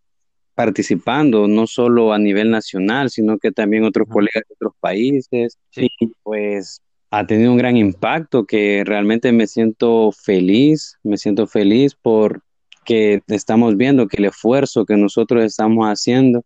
participando 0.56 1.48
no 1.48 1.68
solo 1.68 2.14
a 2.14 2.20
nivel 2.20 2.52
nacional, 2.52 3.10
sino 3.10 3.38
que 3.38 3.52
también 3.52 3.84
otros 3.84 4.08
colegas 4.08 4.44
de 4.48 4.56
otros 4.56 4.74
países. 4.80 5.58
Y 5.76 5.90
pues 6.24 6.82
ha 7.10 7.26
tenido 7.26 7.52
un 7.52 7.58
gran 7.58 7.78
impacto 7.78 8.46
que 8.46 8.84
realmente 8.86 9.32
me 9.32 9.48
siento 9.48 10.12
feliz, 10.12 10.98
me 11.04 11.18
siento 11.18 11.48
feliz 11.48 11.96
por 11.96 12.42
que 12.86 13.22
estamos 13.28 13.78
viendo 13.78 14.08
que 14.08 14.18
el 14.18 14.26
esfuerzo 14.26 14.86
que 14.86 14.98
nosotros 14.98 15.44
estamos 15.44 15.88
haciendo, 15.88 16.44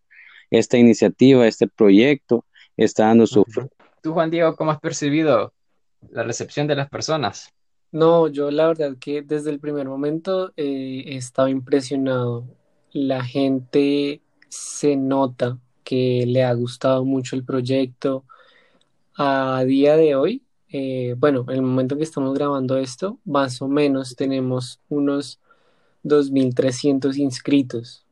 esta 0.52 0.78
iniciativa, 0.78 1.48
este 1.48 1.68
proyecto, 1.68 2.46
está 2.78 3.06
dando 3.06 3.26
su 3.26 3.44
fruto. 3.46 3.74
Tú, 4.02 4.14
Juan 4.14 4.30
Diego, 4.30 4.56
¿cómo 4.56 4.72
has 4.72 4.80
percibido 4.80 5.54
la 6.12 6.24
recepción 6.24 6.68
de 6.68 6.76
las 6.76 6.90
personas? 6.90 7.50
No, 7.92 8.28
yo 8.28 8.52
la 8.52 8.68
verdad 8.68 8.98
que 9.00 9.22
desde 9.22 9.50
el 9.50 9.60
primer 9.60 9.88
momento 9.88 10.52
eh, 10.58 11.04
he 11.06 11.16
estado 11.16 11.48
impresionado. 11.48 12.46
La 12.96 13.26
gente 13.26 14.22
se 14.48 14.96
nota 14.96 15.60
que 15.84 16.24
le 16.26 16.46
ha 16.46 16.54
gustado 16.54 17.04
mucho 17.04 17.36
el 17.36 17.44
proyecto. 17.44 18.24
A 19.18 19.66
día 19.66 19.98
de 19.98 20.16
hoy, 20.16 20.44
eh, 20.70 21.14
bueno, 21.18 21.44
en 21.50 21.56
el 21.58 21.62
momento 21.62 21.98
que 21.98 22.04
estamos 22.04 22.34
grabando 22.34 22.78
esto, 22.78 23.20
más 23.26 23.62
o 23.62 23.68
menos 23.68 24.16
tenemos 24.16 24.80
unos 24.88 25.42
2.300 26.06 27.18
inscritos. 27.18 28.06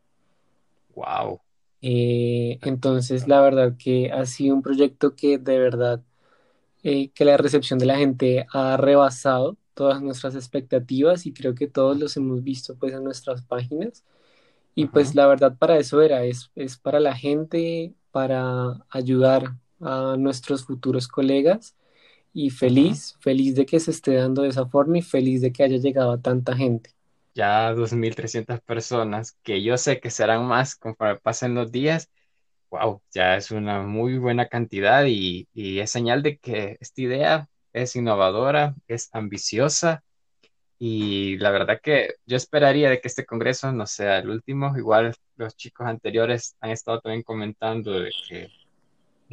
Wow. 0.96 1.40
Eh, 1.82 2.60
entonces, 2.64 3.26
la 3.26 3.40
verdad 3.40 3.78
que 3.78 4.12
ha 4.12 4.26
sido 4.26 4.54
un 4.54 4.62
proyecto 4.62 5.16
que 5.16 5.38
de 5.38 5.60
verdad, 5.60 6.02
eh, 6.84 7.08
que 7.12 7.24
la 7.24 7.38
recepción 7.38 7.80
de 7.80 7.86
la 7.86 7.96
gente 7.96 8.48
ha 8.52 8.76
rebasado 8.76 9.56
todas 9.76 10.02
nuestras 10.02 10.36
expectativas 10.36 11.26
y 11.26 11.32
creo 11.32 11.56
que 11.56 11.68
todos 11.68 11.98
los 11.98 12.18
hemos 12.18 12.44
visto 12.44 12.76
pues 12.76 12.92
en 12.92 13.06
nuestras 13.06 13.44
páginas. 13.44 14.04
Y 14.76 14.88
pues 14.88 15.16
la 15.16 15.28
verdad 15.28 15.58
para 15.58 15.78
eso 15.78 16.02
era, 16.02 16.24
es, 16.26 16.52
es 16.56 16.78
para 16.78 17.00
la 17.00 17.16
gente, 17.16 17.94
para 18.12 18.86
ayudar 18.90 19.56
a 19.82 20.16
nuestros 20.18 20.66
futuros 20.66 21.08
colegas 21.08 21.76
y 22.34 22.50
feliz, 22.52 23.18
feliz 23.22 23.56
de 23.56 23.66
que 23.66 23.80
se 23.80 23.92
esté 23.92 24.16
dando 24.16 24.44
de 24.44 24.50
esa 24.50 24.68
forma 24.68 25.00
y 25.00 25.02
feliz 25.04 25.42
de 25.42 25.54
que 25.54 25.64
haya 25.64 25.78
llegado 25.78 26.12
a 26.14 26.22
tanta 26.22 26.56
gente. 26.56 26.92
Ya 27.36 27.74
2.300 27.74 28.62
personas, 28.62 29.38
que 29.44 29.64
yo 29.64 29.78
sé 29.78 30.00
que 30.00 30.12
serán 30.12 30.46
más 30.46 30.76
conforme 30.76 31.20
pasen 31.20 31.56
los 31.56 31.72
días. 31.72 32.10
Wow, 32.72 33.04
ya 33.14 33.38
es 33.38 33.52
una 33.52 33.82
muy 33.84 34.18
buena 34.20 34.48
cantidad 34.50 35.06
y, 35.08 35.48
y 35.54 35.80
es 35.80 35.92
señal 35.92 36.24
de 36.24 36.38
que 36.40 36.78
esta 36.82 37.02
idea 37.02 37.50
es 37.74 37.96
innovadora, 37.96 38.76
es 38.88 39.10
ambiciosa 39.14 40.04
y 40.86 41.38
la 41.38 41.50
verdad 41.50 41.80
que 41.82 42.16
yo 42.26 42.36
esperaría 42.36 42.90
de 42.90 43.00
que 43.00 43.08
este 43.08 43.26
congreso 43.26 43.72
no 43.72 43.88
sea 43.88 44.18
el 44.18 44.30
último. 44.30 44.78
Igual 44.78 45.16
los 45.38 45.56
chicos 45.56 45.88
anteriores 45.88 46.58
han 46.60 46.72
estado 46.72 47.00
también 47.00 47.24
comentando 47.24 48.02
de 48.02 48.12
que 48.28 48.50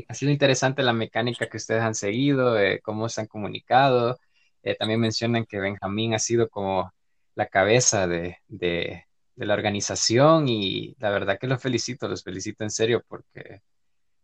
ha 0.09 0.14
sido 0.14 0.30
interesante 0.30 0.85
la 0.85 0.92
mecánica 0.92 1.49
que 1.49 1.57
ustedes 1.57 1.83
han 1.83 1.97
seguido, 1.97 2.54
cómo 2.85 3.09
se 3.09 3.23
han 3.23 3.26
comunicado. 3.26 4.21
Eh, 4.62 4.76
también 4.76 5.00
mencionan 5.00 5.45
que 5.45 5.59
Benjamín 5.59 6.14
ha 6.14 6.21
sido 6.21 6.49
como 6.49 6.92
la 7.35 7.47
cabeza 7.47 8.07
de, 8.07 8.38
de, 8.47 9.07
la 9.35 9.54
organización 9.54 10.49
y 10.49 10.95
la 11.00 11.11
verdad 11.11 11.37
que 11.40 11.49
los 11.49 11.61
felicito, 11.61 12.07
los 12.07 12.23
felicito 12.23 12.62
en 12.62 12.71
serio 12.71 13.02
porque 13.09 13.62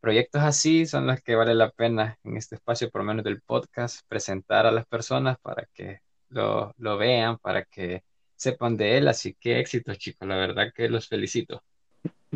proyectos 0.01 0.43
así 0.43 0.87
son 0.87 1.09
los 1.09 1.21
que 1.23 1.35
vale 1.35 1.55
la 1.57 1.71
pena 1.71 2.19
en 2.25 2.37
este 2.37 2.55
espacio, 2.57 2.91
por 2.91 3.01
lo 3.03 3.09
menos 3.09 3.25
del 3.25 3.41
podcast, 3.43 4.07
presentar 4.09 4.67
a 4.67 4.71
las 4.71 4.87
personas 4.87 5.39
para 5.41 5.67
que 5.75 6.06
lo, 6.31 6.75
lo 6.79 6.97
vean, 6.97 7.39
para 7.39 7.65
que 7.65 8.03
sepan 8.37 8.77
de 8.77 8.99
él. 8.99 9.09
Así 9.09 9.35
que 9.39 9.61
éxito, 9.61 9.95
chicos, 9.95 10.29
la 10.29 10.37
verdad 10.37 10.73
que 10.75 10.89
los 10.89 11.09
felicito. 11.09 11.63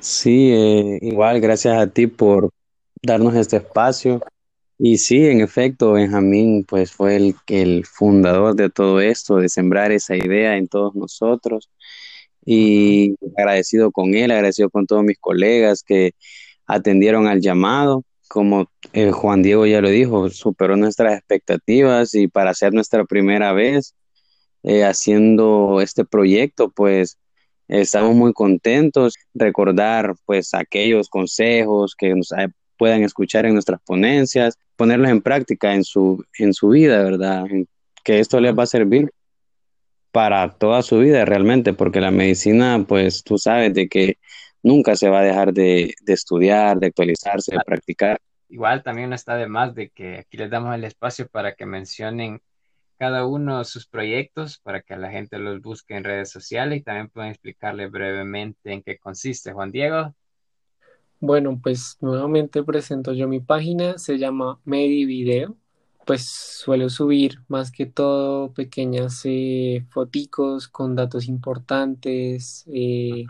Sí, 0.01 0.53
eh, 0.53 0.99
igual, 1.03 1.41
gracias 1.41 1.77
a 1.77 1.87
ti 1.87 2.07
por 2.07 2.51
darnos 3.03 3.35
este 3.35 3.57
espacio. 3.57 4.21
Y 4.79 4.97
sí, 4.97 5.27
en 5.27 5.43
efecto, 5.43 5.93
Benjamín 5.93 6.65
pues 6.65 6.91
fue 6.91 7.17
el, 7.17 7.35
el 7.49 7.85
fundador 7.85 8.55
de 8.55 8.71
todo 8.71 9.01
esto, 9.01 9.37
de 9.37 9.49
sembrar 9.51 9.93
esa 9.93 10.17
idea 10.17 10.57
en 10.57 10.69
todos 10.69 10.95
nosotros. 10.95 11.69
Y 12.47 13.15
agradecido 13.37 13.93
con 13.93 14.15
él, 14.15 14.31
agradecido 14.31 14.71
con 14.71 14.87
todos 14.87 15.05
mis 15.05 15.19
colegas 15.19 15.83
que 15.83 16.13
atendieron 16.67 17.27
al 17.27 17.41
llamado. 17.41 18.05
Como 18.31 18.71
eh, 18.93 19.11
Juan 19.11 19.43
Diego 19.43 19.67
ya 19.67 19.81
lo 19.81 19.91
dijo, 19.91 20.31
superó 20.31 20.77
nuestras 20.77 21.19
expectativas 21.19 22.15
y 22.15 22.29
para 22.29 22.55
ser 22.55 22.73
nuestra 22.73 23.05
primera 23.05 23.53
vez 23.53 23.97
eh, 24.63 24.85
haciendo 24.85 25.81
este 25.81 26.05
proyecto, 26.05 26.71
pues 26.71 27.19
estamos 27.67 28.15
muy 28.15 28.33
contentos. 28.33 29.15
Recordar 29.35 30.15
pues 30.27 30.55
aquellos 30.55 31.09
consejos 31.09 31.97
que 31.97 32.15
nos 32.15 32.33
puedan 32.77 33.03
escuchar 33.03 33.47
en 33.47 33.55
nuestras 33.55 33.81
ponencias, 33.85 34.57
ponerlos 34.77 35.11
en 35.11 35.23
práctica 35.23 35.75
en 35.75 35.83
su, 35.83 36.25
en 36.39 36.55
su 36.55 36.69
vida, 36.69 37.03
¿verdad? 37.03 37.47
Que 38.05 38.21
esto 38.21 38.39
les 38.39 38.57
va 38.57 38.63
a 38.63 38.67
servir 38.67 39.11
para 40.13 40.51
toda 40.51 40.83
su 40.83 41.01
vida 41.01 41.25
realmente, 41.25 41.73
porque 41.73 42.01
la 42.01 42.13
medicina, 42.13 42.85
pues 42.87 43.25
tú 43.25 43.39
sabes 43.39 43.75
de 43.75 43.89
que 43.89 44.19
nunca 44.63 44.97
se 44.97 45.09
va 45.09 45.21
a 45.21 45.25
dejar 45.25 45.53
de, 45.53 45.95
estudiar, 46.07 46.79
de 46.79 46.89
actualizarse, 46.89 47.55
de 47.55 47.61
practicar. 47.65 48.21
Igual 48.49 48.83
también 48.83 49.11
no 49.11 49.15
está 49.15 49.37
de 49.37 49.47
más 49.47 49.75
de 49.75 49.91
que 49.91 50.19
aquí 50.19 50.37
les 50.37 50.51
damos 50.51 50.75
el 50.75 50.85
espacio 50.85 51.29
para 51.29 51.55
que 51.55 51.67
mencionen 51.67 52.41
cada 52.99 53.25
uno 53.25 53.65
sus 53.65 53.87
proyectos 53.87 54.59
para 54.59 54.83
que 54.83 54.95
la 54.95 55.11
gente 55.11 55.39
los 55.39 55.63
busque 55.63 55.97
en 55.97 56.05
redes 56.05 56.31
sociales 56.31 56.81
y 56.81 56.83
también 56.83 57.09
pueden 57.09 57.31
explicarle 57.31 57.89
brevemente 57.89 58.73
en 58.73 58.83
qué 58.83 58.99
consiste. 58.99 59.53
Juan 59.53 59.71
Diego. 59.71 60.15
Bueno, 61.19 61.59
pues 61.63 61.97
nuevamente 62.01 62.63
presento 62.63 63.15
yo 63.15 63.29
mi 63.29 63.41
página, 63.41 63.97
se 63.99 64.19
llama 64.19 64.61
Medivideo. 64.65 65.57
Pues 66.05 66.27
suelo 66.27 66.91
subir 66.91 67.41
más 67.49 67.71
que 67.71 67.87
todo 67.87 68.53
pequeñas 68.53 69.23
eh, 69.25 69.87
foticos 69.91 70.69
con 70.69 70.95
datos 70.97 71.29
importantes, 71.29 72.65
eh, 72.73 73.25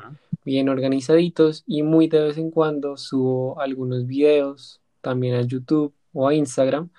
bien 0.44 0.68
organizaditos 0.68 1.64
y 1.66 1.83
muy 1.83 2.09
de 2.09 2.20
vez 2.22 2.38
en 2.38 2.50
cuando 2.50 2.96
subo 2.96 3.61
algunos 3.61 4.07
videos 4.07 4.81
también 5.00 5.35
a 5.35 5.42
YouTube 5.42 5.94
o 6.12 6.29
a 6.29 6.35
Instagram 6.35 6.90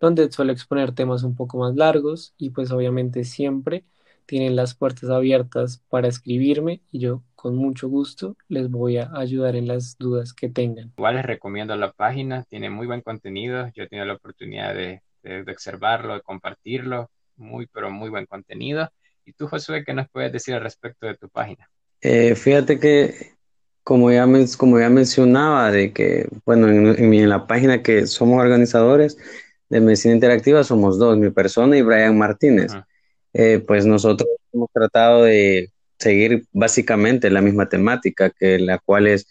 donde 0.00 0.30
suelo 0.30 0.52
exponer 0.52 0.92
temas 0.92 1.22
un 1.22 1.34
poco 1.34 1.58
más 1.58 1.74
largos 1.74 2.34
y 2.38 2.50
pues 2.50 2.70
obviamente 2.70 3.24
siempre 3.24 3.84
tienen 4.26 4.56
las 4.56 4.74
puertas 4.74 5.10
abiertas 5.10 5.82
para 5.88 6.08
escribirme 6.08 6.82
y 6.92 7.00
yo 7.00 7.22
con 7.34 7.56
mucho 7.56 7.88
gusto 7.88 8.36
les 8.48 8.70
voy 8.70 8.98
a 8.98 9.10
ayudar 9.14 9.56
en 9.56 9.66
las 9.66 9.96
dudas 9.96 10.34
que 10.34 10.48
tengan. 10.48 10.92
Igual 10.98 11.16
les 11.16 11.24
recomiendo 11.24 11.74
la 11.76 11.92
página, 11.92 12.44
tiene 12.44 12.68
muy 12.68 12.86
buen 12.86 13.00
contenido, 13.00 13.70
yo 13.74 13.84
he 13.84 13.88
tenido 13.88 14.06
la 14.06 14.14
oportunidad 14.14 14.74
de, 14.74 15.02
observarlo, 15.50 16.14
de 16.14 16.20
compartirlo, 16.20 17.10
muy 17.36 17.66
pero 17.66 17.90
muy 17.90 18.10
buen 18.10 18.26
contenido. 18.26 18.90
¿Y 19.24 19.32
tú, 19.32 19.46
Josué, 19.46 19.84
qué 19.84 19.94
nos 19.94 20.08
puedes 20.08 20.32
decir 20.32 20.54
al 20.54 20.62
respecto 20.62 21.06
de 21.06 21.16
tu 21.16 21.28
página? 21.28 21.68
Eh, 22.00 22.34
fíjate 22.34 22.78
que, 22.78 23.32
como 23.82 24.12
ya, 24.12 24.26
como 24.56 24.78
ya 24.78 24.90
mencionaba, 24.90 25.70
de 25.70 25.92
que, 25.92 26.28
bueno, 26.44 26.68
en, 26.68 27.28
la 27.28 27.46
página 27.46 27.82
que 27.82 28.06
somos 28.06 28.40
organizadores 28.40 29.16
de 29.68 29.80
medicina 29.80 30.14
interactiva 30.14 30.64
somos 30.64 30.98
dos, 30.98 31.16
mi 31.18 31.30
persona 31.30 31.76
y 31.76 31.82
Brian 31.82 32.16
Martínez. 32.16 32.72
Eh, 33.32 33.62
pues 33.66 33.86
nosotros 33.86 34.28
hemos 34.52 34.70
tratado 34.72 35.24
de 35.24 35.70
seguir 35.98 36.44
básicamente 36.52 37.30
la 37.30 37.42
misma 37.42 37.68
temática, 37.68 38.30
que 38.30 38.58
la 38.58 38.78
cual 38.78 39.06
es 39.06 39.26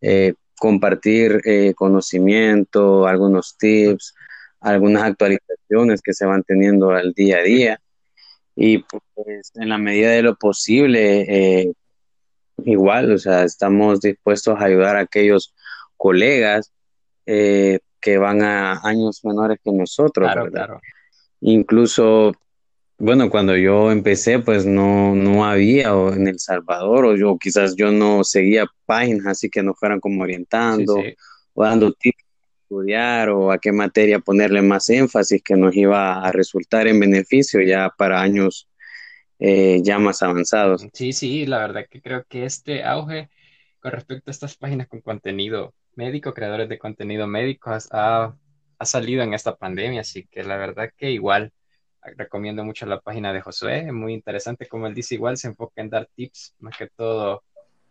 eh, 0.00 0.34
compartir 0.58 1.40
eh, 1.44 1.74
conocimiento, 1.74 3.06
algunos 3.06 3.56
tips, 3.58 4.14
algunas 4.60 5.02
actualizaciones 5.02 6.00
que 6.02 6.14
se 6.14 6.24
van 6.24 6.42
teniendo 6.44 6.90
al 6.90 7.12
día 7.12 7.38
a 7.38 7.42
día. 7.42 7.80
Y 8.54 8.78
pues 8.78 9.52
en 9.54 9.68
la 9.68 9.78
medida 9.78 10.10
de 10.10 10.22
lo 10.22 10.36
posible, 10.36 11.72
igual, 12.64 13.12
o 13.12 13.18
sea, 13.18 13.44
estamos 13.44 14.00
dispuestos 14.00 14.58
a 14.58 14.64
ayudar 14.64 14.96
a 14.96 15.00
aquellos 15.00 15.54
colegas 15.96 16.72
que 17.24 18.18
van 18.18 18.42
a 18.42 18.80
años 18.82 19.24
menores 19.24 19.58
que 19.62 19.72
nosotros, 19.72 20.30
Claro. 20.32 20.80
Incluso 21.40 22.32
bueno, 23.04 23.30
cuando 23.30 23.56
yo 23.56 23.90
empecé, 23.90 24.38
pues 24.38 24.64
no, 24.64 25.16
no 25.16 25.44
había 25.44 25.96
o 25.96 26.12
en 26.12 26.28
El 26.28 26.38
Salvador, 26.38 27.04
o 27.04 27.16
yo 27.16 27.36
quizás 27.36 27.74
yo 27.74 27.90
no 27.90 28.22
seguía 28.22 28.66
páginas 28.86 29.26
así 29.26 29.50
que 29.50 29.60
nos 29.60 29.76
fueran 29.76 29.98
como 29.98 30.22
orientando 30.22 31.02
o 31.52 31.64
dando 31.64 31.92
tips 31.92 32.22
estudiar 32.62 33.28
o 33.30 33.50
a 33.50 33.58
qué 33.58 33.72
materia 33.72 34.20
ponerle 34.20 34.62
más 34.62 34.88
énfasis 34.88 35.42
que 35.42 35.56
nos 35.56 35.74
iba 35.76 36.24
a 36.24 36.30
resultar 36.32 36.86
en 36.86 37.00
beneficio 37.00 37.60
ya 37.60 37.92
para 37.98 38.20
años 38.20 38.68
eh, 39.44 39.80
ya 39.82 39.98
más 39.98 40.22
avanzados. 40.22 40.86
Sí, 40.92 41.12
sí, 41.12 41.46
la 41.46 41.58
verdad 41.58 41.86
que 41.90 42.00
creo 42.00 42.24
que 42.24 42.44
este 42.44 42.84
auge 42.84 43.28
con 43.80 43.90
respecto 43.90 44.30
a 44.30 44.32
estas 44.32 44.56
páginas 44.56 44.86
con 44.86 45.00
contenido 45.00 45.74
médico, 45.96 46.32
creadores 46.32 46.68
de 46.68 46.78
contenido 46.78 47.26
médico, 47.26 47.70
ha, 47.90 48.36
ha 48.78 48.84
salido 48.84 49.22
en 49.24 49.34
esta 49.34 49.56
pandemia, 49.56 50.02
así 50.02 50.26
que 50.30 50.44
la 50.44 50.56
verdad 50.56 50.90
que 50.96 51.10
igual 51.10 51.52
recomiendo 52.16 52.64
mucho 52.64 52.86
la 52.86 53.00
página 53.00 53.32
de 53.32 53.40
Josué, 53.40 53.86
es 53.86 53.92
muy 53.92 54.14
interesante, 54.14 54.68
como 54.68 54.86
él 54.86 54.94
dice, 54.94 55.16
igual 55.16 55.36
se 55.36 55.48
enfoca 55.48 55.80
en 55.80 55.90
dar 55.90 56.08
tips, 56.14 56.54
más 56.60 56.76
que 56.76 56.88
todo 56.88 57.42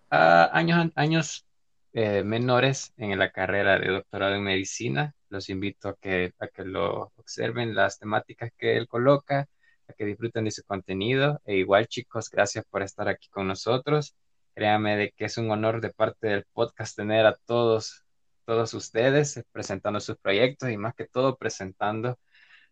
a 0.10 0.58
años, 0.58 0.92
años 0.96 1.46
eh, 1.94 2.24
menores 2.24 2.94
en 2.98 3.18
la 3.20 3.32
carrera 3.32 3.78
de 3.80 3.90
doctorado 3.90 4.36
en 4.36 4.44
medicina. 4.44 5.14
Los 5.30 5.50
invito 5.50 5.90
a 5.90 5.96
que, 5.96 6.34
a 6.40 6.48
que 6.48 6.64
lo 6.64 7.12
observen, 7.18 7.76
las 7.76 8.00
temáticas 8.00 8.52
que 8.58 8.78
él 8.78 8.88
coloca, 8.88 9.48
que 9.92 10.06
disfruten 10.06 10.46
de 10.46 10.52
su 10.52 10.64
contenido. 10.64 11.40
E 11.46 11.58
igual, 11.58 11.88
chicos, 11.88 12.30
gracias 12.30 12.66
por 12.70 12.82
estar 12.82 13.08
aquí 13.08 13.30
con 13.30 13.48
nosotros. 13.48 14.16
Créanme 14.54 14.98
de 14.98 15.12
que 15.12 15.26
es 15.26 15.38
un 15.38 15.50
honor 15.52 15.82
de 15.82 15.92
parte 15.92 16.28
del 16.28 16.46
podcast 16.54 16.96
tener 16.96 17.26
a 17.26 17.38
todos, 17.46 18.04
todos 18.46 18.74
ustedes 18.74 19.44
presentando 19.52 20.00
sus 20.00 20.18
proyectos 20.18 20.70
y 20.70 20.78
más 20.78 20.94
que 20.96 21.08
todo 21.08 21.38
presentando 21.38 22.18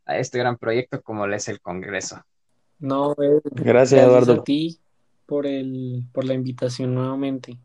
a 0.05 0.17
este 0.17 0.39
gran 0.39 0.57
proyecto 0.57 1.01
como 1.01 1.27
lo 1.27 1.35
es 1.35 1.47
el 1.47 1.61
Congreso. 1.61 2.23
No, 2.79 3.13
eh, 3.13 3.41
gracias, 3.43 4.01
Eduardo. 4.01 4.33
a 4.33 4.43
ti 4.43 4.79
por, 5.25 5.45
el, 5.45 6.05
por 6.11 6.25
la 6.25 6.33
invitación 6.33 6.95
nuevamente. 6.95 7.57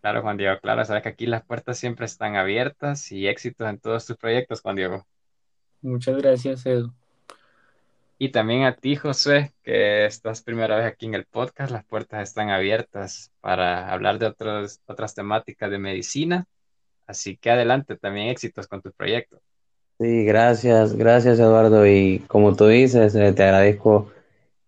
Claro, 0.00 0.22
Juan 0.22 0.36
Diego, 0.36 0.58
claro, 0.60 0.84
sabes 0.84 1.02
que 1.02 1.10
aquí 1.10 1.26
las 1.26 1.44
puertas 1.44 1.78
siempre 1.78 2.06
están 2.06 2.34
abiertas 2.34 3.12
y 3.12 3.28
éxitos 3.28 3.68
en 3.68 3.78
todos 3.78 4.04
tus 4.04 4.16
proyectos, 4.16 4.60
Juan 4.60 4.76
Diego. 4.76 5.06
Muchas 5.80 6.16
gracias, 6.16 6.66
Edu. 6.66 6.92
Y 8.22 8.28
también 8.28 8.62
a 8.62 8.76
ti, 8.76 8.94
José, 8.94 9.52
que 9.64 10.06
estás 10.06 10.42
primera 10.42 10.76
vez 10.76 10.86
aquí 10.86 11.06
en 11.06 11.14
el 11.14 11.24
podcast, 11.24 11.72
las 11.72 11.84
puertas 11.84 12.22
están 12.22 12.50
abiertas 12.50 13.32
para 13.40 13.92
hablar 13.92 14.20
de 14.20 14.26
otros, 14.26 14.78
otras 14.86 15.16
temáticas 15.16 15.68
de 15.72 15.80
medicina. 15.80 16.46
Así 17.04 17.36
que 17.36 17.50
adelante, 17.50 17.96
también 17.96 18.28
éxitos 18.28 18.68
con 18.68 18.80
tus 18.80 18.92
proyectos. 18.92 19.40
Sí, 19.98 20.24
gracias, 20.24 20.94
gracias 20.94 21.40
Eduardo. 21.40 21.84
Y 21.84 22.20
como 22.28 22.54
tú 22.54 22.68
dices, 22.68 23.12
eh, 23.16 23.32
te 23.32 23.42
agradezco 23.42 24.12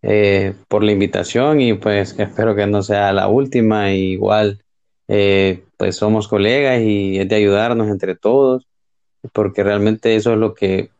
eh, 0.02 0.54
por 0.66 0.82
la 0.82 0.90
invitación 0.90 1.60
y 1.60 1.74
pues 1.74 2.18
espero 2.18 2.56
que 2.56 2.66
no 2.66 2.82
sea 2.82 3.12
la 3.12 3.28
última. 3.28 3.92
igual, 3.92 4.64
eh, 5.06 5.62
pues 5.76 5.94
somos 5.94 6.26
colegas 6.26 6.80
y 6.80 7.20
es 7.20 7.28
de 7.28 7.36
ayudarnos 7.36 7.86
entre 7.86 8.16
todos. 8.16 8.66
porque 9.32 9.62
realmente 9.62 10.16
eso 10.16 10.32
es 10.32 10.38
lo 10.38 10.54
que 10.54 10.90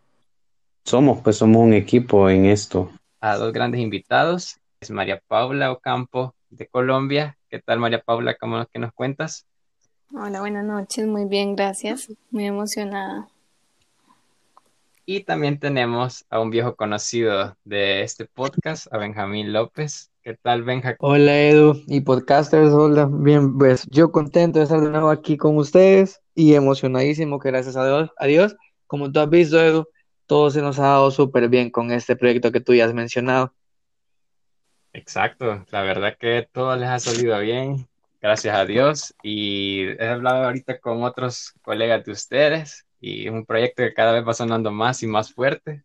somos, 0.84 1.20
pues 1.22 1.36
somos 1.36 1.62
un 1.62 1.72
equipo 1.72 2.28
en 2.28 2.44
esto. 2.44 2.90
A 3.20 3.36
dos 3.36 3.52
grandes 3.52 3.80
invitados, 3.80 4.58
es 4.80 4.90
María 4.90 5.20
Paula 5.26 5.72
Ocampo 5.72 6.34
de 6.50 6.66
Colombia. 6.66 7.38
¿Qué 7.48 7.58
tal 7.58 7.78
María 7.78 8.02
Paula? 8.02 8.34
¿Cómo 8.34 8.64
que 8.66 8.78
nos 8.78 8.92
cuentas? 8.92 9.46
Hola, 10.14 10.40
buenas 10.40 10.64
noches, 10.64 11.06
muy 11.06 11.24
bien, 11.24 11.56
gracias. 11.56 12.12
Muy 12.30 12.44
emocionada. 12.44 13.28
Y 15.06 15.20
también 15.20 15.58
tenemos 15.58 16.24
a 16.30 16.40
un 16.40 16.50
viejo 16.50 16.76
conocido 16.76 17.56
de 17.64 18.02
este 18.02 18.26
podcast, 18.26 18.86
a 18.92 18.98
Benjamín 18.98 19.52
López. 19.52 20.10
¿Qué 20.22 20.34
tal, 20.40 20.62
Benja? 20.62 20.96
Hola, 21.00 21.38
Edu 21.40 21.82
y 21.86 22.00
podcasters. 22.00 22.72
Hola, 22.72 23.08
bien, 23.10 23.58
pues 23.58 23.86
yo 23.90 24.12
contento 24.12 24.58
de 24.58 24.64
estar 24.64 24.80
de 24.80 24.90
nuevo 24.90 25.10
aquí 25.10 25.36
con 25.36 25.56
ustedes 25.58 26.22
y 26.34 26.54
emocionadísimo 26.54 27.38
que 27.38 27.50
gracias 27.50 27.76
a 27.76 27.86
Dios, 27.86 28.10
a 28.16 28.26
Dios, 28.26 28.56
como 28.86 29.12
tú 29.12 29.20
has 29.20 29.28
visto, 29.28 29.60
Edu, 29.60 29.86
todo 30.26 30.50
se 30.50 30.62
nos 30.62 30.78
ha 30.78 30.82
dado 30.82 31.10
súper 31.10 31.48
bien 31.48 31.70
con 31.70 31.90
este 31.90 32.16
proyecto 32.16 32.52
que 32.52 32.60
tú 32.60 32.74
ya 32.74 32.84
has 32.87 32.94
mencionado. 32.94 33.54
Exacto, 34.92 35.64
la 35.70 35.82
verdad 35.82 36.16
que 36.18 36.48
todo 36.52 36.76
les 36.76 36.88
ha 36.88 37.00
salido 37.00 37.38
bien, 37.40 37.88
gracias 38.20 38.56
a 38.56 38.64
Dios. 38.64 39.14
Y 39.22 39.87
he 39.98 40.06
hablado 40.06 40.44
ahorita 40.44 40.78
con 40.78 41.02
otros 41.02 41.52
colegas 41.62 42.04
de 42.04 42.12
ustedes 42.12 42.87
y 43.00 43.26
es 43.26 43.32
un 43.32 43.44
proyecto 43.44 43.82
que 43.82 43.92
cada 43.92 44.12
vez 44.12 44.26
va 44.26 44.34
sonando 44.34 44.70
más 44.70 45.02
y 45.02 45.06
más 45.06 45.32
fuerte. 45.32 45.84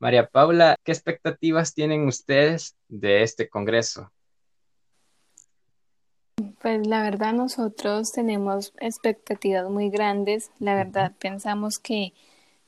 María 0.00 0.28
Paula, 0.28 0.76
¿qué 0.84 0.92
expectativas 0.92 1.74
tienen 1.74 2.06
ustedes 2.06 2.76
de 2.88 3.22
este 3.22 3.48
Congreso? 3.48 4.12
Pues 6.60 6.86
la 6.86 7.02
verdad 7.02 7.32
nosotros 7.32 8.12
tenemos 8.12 8.72
expectativas 8.80 9.68
muy 9.70 9.90
grandes. 9.90 10.50
La 10.58 10.74
verdad 10.74 11.12
pensamos 11.18 11.78
que 11.78 12.12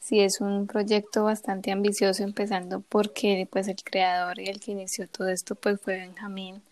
sí 0.00 0.20
es 0.20 0.40
un 0.40 0.66
proyecto 0.66 1.24
bastante 1.24 1.70
ambicioso, 1.70 2.24
empezando 2.24 2.80
porque 2.80 3.46
pues 3.50 3.68
el 3.68 3.76
creador 3.84 4.40
y 4.40 4.48
el 4.48 4.58
que 4.60 4.72
inició 4.72 5.06
todo 5.08 5.28
esto 5.28 5.54
pues 5.54 5.80
fue 5.80 5.98
Benjamín. 5.98 6.62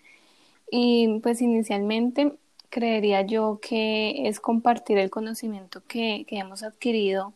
Y 0.71 1.21
pues 1.21 1.41
inicialmente 1.41 2.35
creería 2.71 3.23
yo 3.23 3.61
que 3.63 4.29
es 4.29 4.41
compartir 4.41 4.99
el 4.99 5.11
conocimiento 5.11 5.83
que, 5.87 6.27
hemos 6.29 6.63
adquirido 6.63 7.33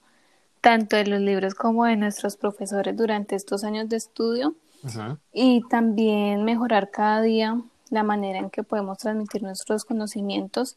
tanto 0.60 0.96
de 0.96 1.06
los 1.06 1.20
libros 1.20 1.54
como 1.54 1.84
de 1.86 1.96
nuestros 1.96 2.36
profesores 2.36 2.96
durante 2.96 3.34
estos 3.34 3.64
años 3.64 3.88
de 3.88 3.96
estudio 3.96 4.54
y 5.32 5.62
también 5.68 6.44
mejorar 6.44 6.90
cada 6.90 7.22
día 7.22 7.60
la 7.90 8.02
manera 8.02 8.38
en 8.38 8.50
que 8.50 8.62
podemos 8.62 8.98
transmitir 8.98 9.42
nuestros 9.42 9.84
conocimientos 9.84 10.76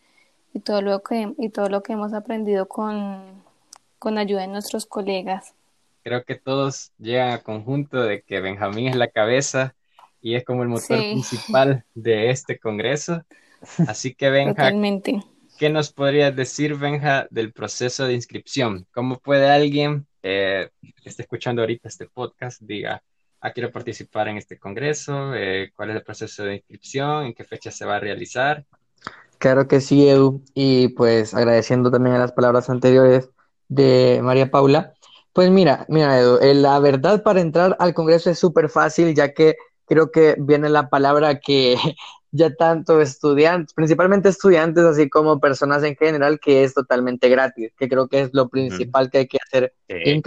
y 0.54 0.60
todo 0.60 0.82
lo 0.82 1.02
que, 1.02 1.34
y 1.38 1.50
todo 1.50 1.70
lo 1.70 1.82
que 1.82 1.94
hemos 1.94 2.14
aprendido 2.14 2.68
con, 2.68 3.45
con 4.06 4.20
ayuda 4.20 4.42
de 4.42 4.50
nuestros 4.50 4.86
colegas. 4.86 5.56
Creo 6.04 6.24
que 6.26 6.36
todos 6.36 6.92
llegan 7.00 7.32
a 7.32 7.42
conjunto 7.42 8.04
de 8.04 8.22
que 8.22 8.40
Benjamín 8.40 8.90
es 8.90 8.96
la 8.96 9.08
cabeza 9.08 9.74
y 10.22 10.36
es 10.36 10.46
como 10.46 10.62
el 10.62 10.70
motor 10.70 11.00
principal 11.00 11.86
de 11.96 12.30
este 12.30 12.60
congreso 12.60 13.24
Así 13.88 14.14
que 14.14 14.30
Benja, 14.30 14.72
¿qué 15.58 15.70
nos 15.72 15.92
podrías 15.92 16.36
decir, 16.36 16.76
Benja, 16.76 17.26
del 17.32 17.52
proceso 17.52 18.06
de 18.06 18.14
inscripción? 18.14 18.86
¿Cómo 18.94 19.18
puede 19.18 19.50
alguien 19.50 20.06
eh, 20.22 20.70
que 21.02 21.10
esté 21.10 21.24
escuchando 21.24 21.64
ahorita 21.64 21.88
este 21.88 22.06
podcast 22.08 22.62
diga, 22.62 23.02
ah, 23.42 23.54
quiero 23.54 23.72
participar 23.72 24.28
en 24.28 24.38
este 24.38 24.60
congreso? 24.60 25.34
Eh, 25.34 25.72
¿Cuál 25.76 25.90
es 25.90 25.96
el 25.96 26.04
proceso 26.04 26.44
de 26.44 26.58
inscripción? 26.58 27.26
¿En 27.26 27.34
qué 27.34 27.44
fecha 27.44 27.72
se 27.72 27.86
va 27.86 27.96
a 27.96 28.00
realizar? 28.00 28.66
Claro 29.40 29.68
que 29.68 29.82
sí, 29.82 30.08
Edu. 30.08 30.44
Y 30.54 30.90
pues 30.90 31.34
agradeciendo 31.34 31.90
también 31.90 32.16
a 32.16 32.20
las 32.20 32.34
palabras 32.34 32.70
anteriores 32.70 33.32
de 33.68 34.20
María 34.24 34.52
Paula. 34.52 34.94
Pues 35.34 35.50
mira, 35.50 35.86
mira, 35.90 36.20
Edu, 36.20 36.38
eh, 36.40 36.54
la 36.54 36.80
verdad 36.80 37.24
para 37.24 37.42
entrar 37.42 37.76
al 37.80 37.94
Congreso 37.94 38.30
es 38.30 38.40
súper 38.40 38.70
fácil, 38.70 39.14
ya 39.14 39.34
que 39.34 39.56
creo 39.86 40.12
que 40.12 40.36
viene 40.40 40.70
la 40.70 40.90
palabra 40.90 41.40
que 41.40 41.76
ya 42.32 42.54
tanto 42.54 43.02
estudiantes, 43.02 43.74
principalmente 43.74 44.30
estudiantes, 44.30 44.84
así 44.84 45.10
como 45.10 45.40
personas 45.40 45.84
en 45.84 45.96
general, 45.96 46.40
que 46.40 46.64
es 46.64 46.74
totalmente 46.74 47.30
gratis, 47.30 47.72
que 47.78 47.88
creo 47.88 48.08
que 48.08 48.22
es 48.22 48.30
lo 48.34 48.50
principal 48.50 49.10
que 49.10 49.20
hay 49.20 49.28
que 49.28 49.38
hacer 49.46 49.74
en 49.88 50.22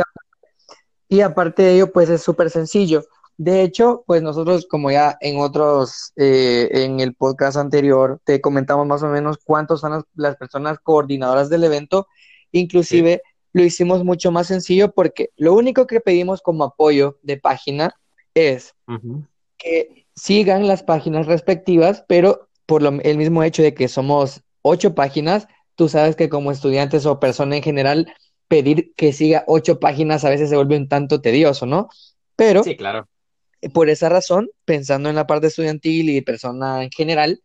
Y 1.08 1.20
aparte 1.20 1.62
de 1.62 1.74
ello, 1.74 1.92
pues 1.92 2.08
es 2.08 2.22
súper 2.22 2.50
sencillo. 2.50 3.04
De 3.38 3.62
hecho, 3.62 4.02
pues 4.04 4.20
nosotros, 4.20 4.66
como 4.68 4.90
ya 4.90 5.16
en 5.20 5.38
otros, 5.38 6.12
eh, 6.16 6.68
en 6.72 6.98
el 6.98 7.14
podcast 7.14 7.56
anterior, 7.56 8.20
te 8.24 8.40
comentamos 8.40 8.84
más 8.84 9.02
o 9.04 9.08
menos 9.08 9.38
cuántos 9.44 9.80
son 9.80 10.04
las, 10.16 10.36
personas 10.36 10.80
coordinadoras 10.82 11.48
del 11.48 11.62
evento, 11.62 12.08
inclusive 12.52 13.22
lo 13.52 13.64
hicimos 13.64 14.04
mucho 14.04 14.30
más 14.30 14.46
sencillo 14.46 14.92
porque 14.92 15.30
lo 15.36 15.54
único 15.54 15.86
que 15.86 16.00
pedimos 16.00 16.42
como 16.42 16.64
apoyo 16.64 17.18
de 17.22 17.38
página 17.38 17.94
es 18.34 18.74
que 19.56 20.06
sigan 20.14 20.66
las 20.66 20.82
páginas 20.82 21.26
respectivas, 21.26 22.04
pero 22.08 22.48
por 22.66 22.82
el 22.84 23.16
mismo 23.16 23.42
hecho 23.42 23.62
de 23.62 23.74
que 23.74 23.88
somos 23.88 24.42
ocho 24.62 24.94
páginas, 24.94 25.48
tú 25.74 25.88
sabes 25.88 26.16
que 26.16 26.28
como 26.28 26.50
estudiantes 26.52 27.06
o 27.06 27.20
persona 27.20 27.56
en 27.56 27.62
general, 27.62 28.12
pedir 28.48 28.92
que 28.94 29.12
siga 29.12 29.44
ocho 29.46 29.78
páginas 29.80 30.24
a 30.24 30.30
veces 30.30 30.50
se 30.50 30.56
vuelve 30.56 30.76
un 30.76 30.88
tanto 30.88 31.20
tedioso, 31.20 31.66
¿no? 31.66 31.88
Pero, 32.36 32.62
sí, 32.64 32.76
claro. 32.76 33.08
Por 33.72 33.88
esa 33.88 34.08
razón, 34.08 34.50
pensando 34.64 35.08
en 35.08 35.16
la 35.16 35.26
parte 35.26 35.48
estudiantil 35.48 36.10
y 36.10 36.20
persona 36.20 36.84
en 36.84 36.90
general, 36.90 37.42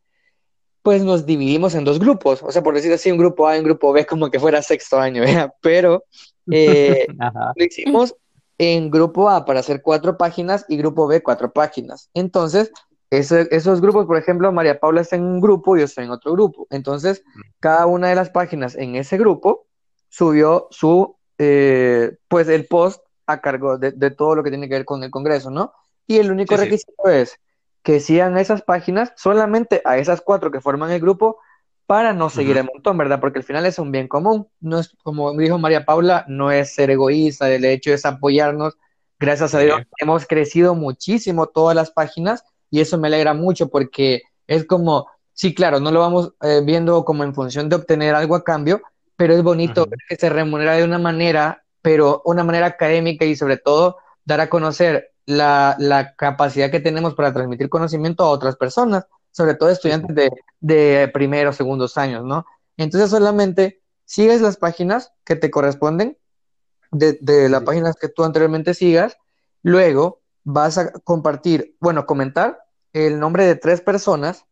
pues 0.83 1.01
nos 1.03 1.25
dividimos 1.25 1.73
en 1.75 1.85
dos 1.85 1.97
grupos, 1.97 2.43
o 2.43 2.51
sea, 2.51 2.61
por 2.61 2.75
decir 2.75 2.91
así, 2.91 3.09
un 3.09 3.17
grupo 3.17 3.47
A 3.47 3.55
y 3.55 3.59
un 3.59 3.65
grupo 3.65 3.93
B, 3.93 4.05
como 4.05 4.29
que 4.29 4.39
fuera 4.39 4.61
sexto 4.61 4.99
año, 4.99 5.23
pero 5.61 6.03
eh, 6.51 7.07
lo 7.55 7.63
hicimos 7.63 8.15
en 8.57 8.91
grupo 8.91 9.29
A 9.29 9.45
para 9.45 9.61
hacer 9.61 9.81
cuatro 9.81 10.17
páginas 10.17 10.65
y 10.67 10.77
grupo 10.77 11.07
B 11.07 11.23
cuatro 11.23 11.51
páginas. 11.51 12.09
Entonces, 12.13 12.71
esos 13.09 13.79
grupos, 13.79 14.05
por 14.05 14.17
ejemplo, 14.17 14.51
María 14.51 14.79
Paula 14.79 15.01
está 15.01 15.15
en 15.15 15.23
un 15.23 15.39
grupo 15.39 15.75
y 15.75 15.79
yo 15.79 15.85
estoy 15.85 16.05
en 16.05 16.11
otro 16.11 16.33
grupo. 16.33 16.67
Entonces, 16.71 17.23
cada 17.59 17.85
una 17.85 18.09
de 18.09 18.15
las 18.15 18.29
páginas 18.29 18.75
en 18.75 18.95
ese 18.95 19.17
grupo 19.17 19.67
subió 20.09 20.67
su, 20.71 21.15
eh, 21.37 22.17
pues, 22.27 22.47
el 22.49 22.65
post 22.65 23.03
a 23.27 23.39
cargo 23.39 23.77
de, 23.77 24.11
todo 24.11 24.35
lo 24.35 24.43
que 24.43 24.49
tiene 24.49 24.67
que 24.67 24.75
ver 24.75 24.85
con 24.85 25.03
el 25.03 25.11
Congreso, 25.11 25.49
¿no? 25.49 25.73
Y 26.07 26.17
el 26.17 26.31
único 26.31 26.57
requisito 26.57 27.07
es 27.07 27.39
que 27.83 27.99
sigan 27.99 28.37
esas 28.37 28.61
páginas 28.61 29.13
solamente 29.15 29.81
a 29.85 29.97
esas 29.97 30.21
cuatro 30.21 30.51
que 30.51 30.61
forman 30.61 30.91
el 30.91 31.01
grupo 31.01 31.39
para 31.85 32.13
no 32.13 32.29
seguir 32.29 32.57
el 32.57 32.63
montón, 32.65 32.97
¿verdad? 32.97 33.19
Porque 33.19 33.39
al 33.39 33.45
final 33.45 33.65
es 33.65 33.77
un 33.77 33.91
bien 33.91 34.07
común. 34.07 34.47
No 34.61 34.79
es, 34.79 34.95
como 35.03 35.37
dijo 35.37 35.59
María 35.59 35.85
Paula, 35.85 36.25
no 36.27 36.49
es 36.49 36.73
ser 36.73 36.89
egoísta, 36.89 37.51
el 37.51 37.65
hecho 37.65 37.93
es 37.93 38.05
apoyarnos. 38.05 38.77
Gracias 39.19 39.53
a 39.53 39.59
Dios 39.59 39.81
hemos 39.99 40.25
crecido 40.25 40.75
muchísimo 40.75 41.47
todas 41.47 41.75
las 41.75 41.91
páginas 41.91 42.45
y 42.71 42.79
eso 42.79 42.97
me 42.97 43.07
alegra 43.07 43.33
mucho 43.33 43.69
porque 43.69 44.23
es 44.47 44.65
como, 44.65 45.07
sí, 45.33 45.53
claro, 45.53 45.79
no 45.79 45.91
lo 45.91 45.99
vamos 45.99 46.33
eh, 46.41 46.61
viendo 46.65 47.05
como 47.05 47.23
en 47.23 47.33
función 47.35 47.69
de 47.69 47.75
obtener 47.75 48.15
algo 48.15 48.35
a 48.35 48.43
cambio, 48.43 48.81
pero 49.15 49.33
es 49.33 49.43
bonito 49.43 49.87
que 50.09 50.15
se 50.15 50.29
remunera 50.29 50.73
de 50.73 50.83
una 50.83 50.99
manera, 50.99 51.63
pero 51.81 52.21
una 52.25 52.43
manera 52.43 52.65
académica 52.67 53.25
y 53.25 53.35
sobre 53.35 53.57
todo 53.57 53.97
dar 54.25 54.41
a 54.41 54.49
conocer 54.49 55.12
la, 55.25 55.75
la 55.79 56.15
capacidad 56.15 56.71
que 56.71 56.79
tenemos 56.79 57.15
para 57.15 57.33
transmitir 57.33 57.69
conocimiento 57.69 58.23
a 58.23 58.29
otras 58.29 58.55
personas 58.55 59.05
sobre 59.33 59.55
todo 59.55 59.69
estudiantes 59.69 60.15
de, 60.15 60.31
de 60.61 61.09
primeros, 61.13 61.57
segundos 61.57 61.97
años, 61.97 62.23
¿no? 62.23 62.45
Entonces 62.77 63.09
solamente 63.09 63.81
sigues 64.05 64.41
las 64.41 64.57
páginas 64.57 65.11
que 65.25 65.35
te 65.35 65.51
corresponden 65.51 66.17
de, 66.91 67.17
de 67.19 67.49
las 67.49 67.63
páginas 67.63 67.95
que 67.99 68.09
tú 68.09 68.23
anteriormente 68.23 68.75
sigas, 68.75 69.17
luego 69.63 70.21
vas 70.43 70.77
a 70.77 70.91
compartir, 70.91 71.75
bueno, 71.79 72.05
comentar 72.05 72.59
el 72.93 73.19
nombre 73.19 73.45
de 73.45 73.55
tres 73.55 73.81
personas, 73.81 74.45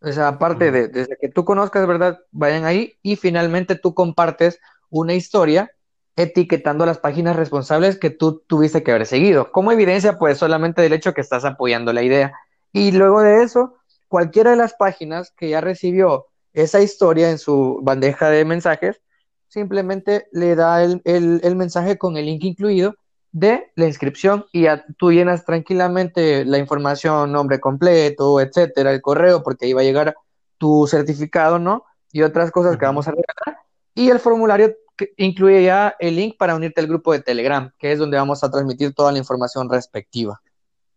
o 0.00 0.12
sea, 0.12 0.28
aparte 0.28 0.70
de 0.70 0.86
desde 0.86 1.16
que 1.20 1.28
tú 1.28 1.44
conozcas, 1.44 1.86
¿verdad? 1.88 2.20
Vayan 2.30 2.64
ahí 2.64 2.96
y 3.02 3.16
finalmente 3.16 3.74
tú 3.74 3.92
compartes 3.92 4.60
una 4.88 5.14
historia 5.14 5.72
etiquetando 6.18 6.84
las 6.84 6.98
páginas 6.98 7.36
responsables 7.36 7.96
que 7.96 8.10
tú 8.10 8.42
tuviste 8.48 8.82
que 8.82 8.90
haber 8.90 9.06
seguido. 9.06 9.52
Como 9.52 9.70
evidencia, 9.70 10.18
pues 10.18 10.36
solamente 10.36 10.82
del 10.82 10.92
hecho 10.92 11.14
que 11.14 11.20
estás 11.20 11.44
apoyando 11.44 11.92
la 11.92 12.02
idea. 12.02 12.32
Y 12.72 12.90
luego 12.90 13.22
de 13.22 13.44
eso, 13.44 13.76
cualquiera 14.08 14.50
de 14.50 14.56
las 14.56 14.74
páginas 14.74 15.32
que 15.36 15.48
ya 15.48 15.60
recibió 15.60 16.26
esa 16.52 16.80
historia 16.80 17.30
en 17.30 17.38
su 17.38 17.78
bandeja 17.82 18.30
de 18.30 18.44
mensajes, 18.44 19.00
simplemente 19.46 20.26
le 20.32 20.56
da 20.56 20.82
el, 20.82 21.54
mensaje 21.54 21.98
con 21.98 22.16
el 22.16 22.26
link 22.26 22.42
incluido 22.42 22.96
de 23.30 23.70
la 23.76 23.86
inscripción 23.86 24.44
y 24.52 24.62
ya 24.62 24.84
tú 24.98 25.12
llenas 25.12 25.44
tranquilamente 25.44 26.44
la 26.44 26.58
información, 26.58 27.30
nombre 27.30 27.60
completo, 27.60 28.40
etcétera, 28.40 28.90
el 28.90 29.00
correo, 29.00 29.44
porque 29.44 29.66
ahí 29.66 29.72
va 29.72 29.82
a 29.82 29.84
llegar 29.84 30.16
tu 30.58 30.88
certificado, 30.88 31.60
¿no? 31.60 31.84
Y 32.10 32.22
otras 32.22 32.50
cosas 32.50 32.76
que 32.76 32.86
vamos 32.86 33.06
a 33.06 33.12
regalar. 33.12 33.62
Y 33.94 34.10
el 34.10 34.18
formulario 34.18 34.74
incluye 35.16 35.64
ya 35.64 35.94
el 35.98 36.16
link 36.16 36.36
para 36.36 36.54
unirte 36.54 36.80
al 36.80 36.86
grupo 36.86 37.12
de 37.12 37.20
Telegram, 37.20 37.72
que 37.78 37.92
es 37.92 37.98
donde 37.98 38.16
vamos 38.16 38.42
a 38.42 38.50
transmitir 38.50 38.94
toda 38.94 39.12
la 39.12 39.18
información 39.18 39.68
respectiva. 39.70 40.40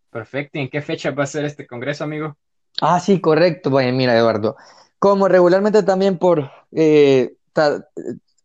Perfecto. 0.10 0.60
¿Y 0.60 0.64
en 0.64 0.70
qué 0.70 0.82
fecha 0.82 1.12
va 1.12 1.24
a 1.24 1.28
ser 1.28 1.46
este 1.46 1.66
congreso, 1.66 2.04
amigo? 2.04 2.36
Ah, 2.82 3.00
sí, 3.00 3.20
correcto. 3.20 3.70
Bueno, 3.70 3.96
mira, 3.96 4.18
Eduardo, 4.18 4.56
como 5.00 5.28
regularmente 5.28 5.84
también 5.84 6.18
por, 6.18 6.52
eh, 6.72 7.34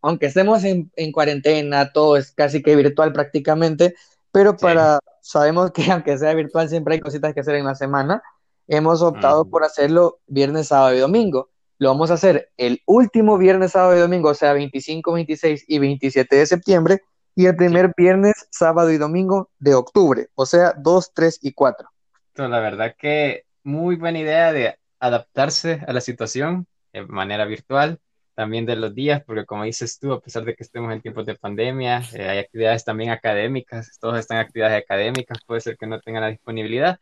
aunque 0.01 0.27
estemos 0.27 0.65
en, 0.65 0.91
cuarentena, 1.13 1.93
todo 1.93 2.17
es 2.17 2.33
casi 2.33 2.63
que 2.63 2.77
virtual 2.77 3.13
prácticamente, 3.13 3.95
pero 4.33 4.57
para, 4.57 5.01
sabemos 5.21 5.73
que 5.73 5.85
aunque 5.93 6.19
sea 6.19 6.35
virtual, 6.35 6.69
siempre 6.69 6.95
hay 6.95 7.01
cositas 7.01 7.35
que 7.35 7.41
hacer 7.41 7.57
en 7.57 7.67
la 7.67 7.75
semana, 7.75 8.23
hemos 8.69 9.03
optado 9.03 9.49
por 9.49 9.65
hacerlo 9.65 10.21
viernes, 10.27 10.69
sábado 10.69 10.95
y 10.95 10.99
domingo. 10.99 11.51
Lo 11.79 11.91
vamos 11.91 12.11
a 12.11 12.15
hacer 12.15 12.51
el 12.57 12.81
último 12.87 13.37
viernes, 13.37 13.73
sábado 13.73 13.97
y 13.97 14.01
domingo, 14.01 14.31
o 14.31 14.35
sea, 14.35 14.55
25, 14.55 15.13
26 15.13 15.65
y 15.69 15.79
27 15.79 16.37
de 16.37 16.47
septiembre, 16.47 17.01
y 17.35 17.45
el 17.45 17.55
primer 17.55 17.93
viernes, 17.95 18.49
sábado 18.51 18.91
y 18.91 18.97
domingo 18.97 19.51
de 19.59 19.75
octubre, 19.75 20.29
o 20.35 20.47
sea, 20.47 20.73
2, 20.79 21.13
3 21.13 21.39
y 21.43 21.53
4. 21.53 21.89
La 22.37 22.61
verdad 22.61 22.95
que 22.99 23.45
muy 23.63 23.97
buena 23.97 24.19
idea 24.19 24.53
de 24.55 24.79
adaptarse 25.01 25.83
a 25.87 25.93
la 25.93 26.01
situación 26.01 26.67
de 26.95 27.05
manera 27.07 27.45
virtual, 27.45 27.99
también 28.35 28.65
de 28.65 28.77
los 28.77 28.95
días, 28.95 29.23
porque 29.27 29.45
como 29.45 29.65
dices 29.65 29.99
tú, 29.99 30.15
a 30.15 30.21
pesar 30.21 30.45
de 30.45 30.55
que 30.55 30.63
estemos 30.63 30.91
en 30.93 31.03
tiempos 31.03 31.27
de 31.27 31.35
pandemia, 31.35 32.03
eh, 32.15 32.29
hay 32.29 32.39
actividades 32.39 32.85
también 32.85 33.11
académicas, 33.11 33.99
todos 34.01 34.19
están 34.19 34.39
en 34.39 34.45
actividades 34.45 34.83
académicas, 34.83 35.39
puede 35.47 35.61
ser 35.61 35.77
que 35.77 35.87
no 35.87 36.01
tengan 36.01 36.23
la 36.23 36.29
disponibilidad, 36.29 36.99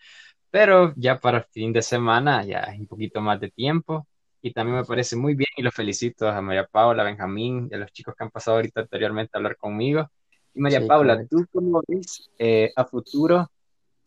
pero 0.51 0.95
ya 0.97 1.21
para 1.21 1.45
fin 1.45 1.73
de 1.73 1.83
semana 1.83 2.45
ya 2.45 2.65
hay 2.69 2.81
un 2.81 2.87
poquito 2.89 3.21
más 3.21 3.41
de 3.41 3.51
tiempo 3.51 4.07
y 4.45 4.53
también 4.53 4.77
me 4.77 4.85
parece 4.85 5.17
muy 5.17 5.35
bien 5.35 5.49
y 5.57 5.63
los 5.63 5.73
felicito 5.73 6.29
a 6.29 6.43
María 6.43 6.67
Paula, 6.67 7.03
a 7.03 7.07
Benjamín 7.07 7.67
y 7.71 7.75
a 7.75 7.79
los 7.79 7.91
chicos 7.91 8.15
que 8.15 8.25
han 8.25 8.31
pasado 8.31 8.59
ahorita 8.59 8.83
anteriormente 8.83 9.31
a 9.33 9.39
hablar 9.39 9.57
conmigo. 9.57 10.11
Y 10.53 10.61
María 10.61 10.87
Paula, 10.87 11.25
¿tú 11.27 11.47
cómo 11.51 11.83
ves 11.89 12.31
eh, 12.39 12.71
a 12.77 12.85
futuro 12.85 13.51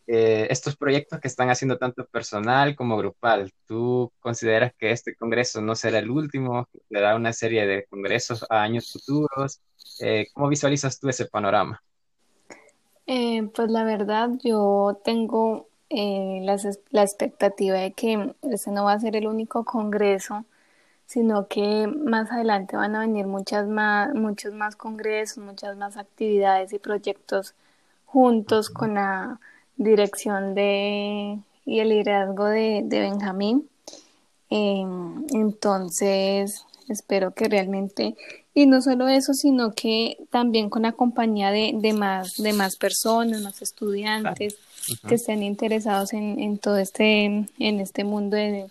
eh, 0.06 0.46
estos 0.52 0.78
proyectos 0.78 1.20
que 1.20 1.28
están 1.28 1.50
haciendo 1.50 1.80
tanto 1.80 2.06
personal 2.06 2.76
como 2.76 2.96
grupal, 2.98 3.52
¿tú 3.66 4.12
consideras 4.20 4.74
que 4.78 4.92
este 4.92 5.16
congreso 5.16 5.60
no 5.60 5.74
será 5.74 5.98
el 5.98 6.12
último? 6.12 6.70
¿Le 6.90 7.02
da 7.02 7.16
una 7.16 7.34
serie 7.34 7.66
de 7.66 7.86
congresos 7.88 8.46
a 8.48 8.62
años 8.62 8.92
futuros? 8.92 9.60
Eh, 10.02 10.28
¿Cómo 10.34 10.50
visualizas 10.50 11.00
tú 11.00 11.10
ese 11.10 11.26
panorama? 11.26 11.82
Eh, 13.08 13.42
pues 13.56 13.72
la 13.72 13.84
verdad, 13.84 14.30
yo 14.44 15.02
tengo 15.04 15.68
la, 15.90 16.58
la 16.92 17.04
expectativa 17.04 17.78
de 17.78 17.92
que 17.94 18.34
este 18.44 18.72
no 18.72 18.86
va 18.86 18.94
a 18.94 19.00
ser 19.00 19.16
el 19.16 19.28
único 19.28 19.64
congreso, 19.64 20.46
sino 21.06 21.48
que 21.48 21.88
más 21.88 22.32
adelante 22.32 22.76
van 22.76 22.96
a 22.96 23.00
venir 23.00 23.28
muchas 23.28 23.68
más, 23.68 24.14
muchos 24.14 24.54
más 24.54 24.76
congresos, 24.76 25.38
muchas 25.38 25.78
más 25.78 25.98
actividades 25.98 26.74
y 26.74 26.80
proyectos 26.80 27.56
juntos 28.06 28.70
con 28.70 28.96
la 28.96 29.40
dirección 29.78 30.54
de, 30.54 31.40
y 31.66 31.80
el 31.80 31.90
liderazgo 31.90 32.46
de, 32.46 32.84
Benjamín. 32.90 33.70
Em, 34.50 35.26
entonces, 35.32 36.66
espero 36.90 37.32
que 37.32 37.48
realmente, 37.48 38.16
y 38.54 38.66
no 38.66 38.82
solo 38.82 39.08
eso, 39.08 39.34
sino 39.34 39.74
que 39.74 40.18
también 40.30 40.70
con 40.70 40.82
la 40.82 40.92
compañía 40.92 41.52
de, 41.52 41.72
de 41.76 41.94
más, 41.94 42.36
de 42.38 42.54
más 42.54 42.76
personas, 42.76 43.42
más 43.42 43.62
estudiantes 43.62 44.58
que 45.08 45.16
estén 45.16 45.44
interesados 45.44 46.14
en, 46.14 46.40
en, 46.40 46.58
todo 46.58 46.78
este, 46.78 47.26
en 47.26 47.80
este 47.80 48.04
mundo 48.04 48.38
de, 48.38 48.68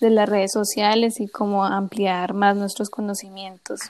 de 0.00 0.10
las 0.10 0.28
redes 0.28 0.52
sociales 0.52 1.20
y 1.20 1.28
cómo 1.28 1.64
ampliar 1.64 2.34
más 2.34 2.56
nuestros 2.56 2.90
conocimientos. 2.90 3.80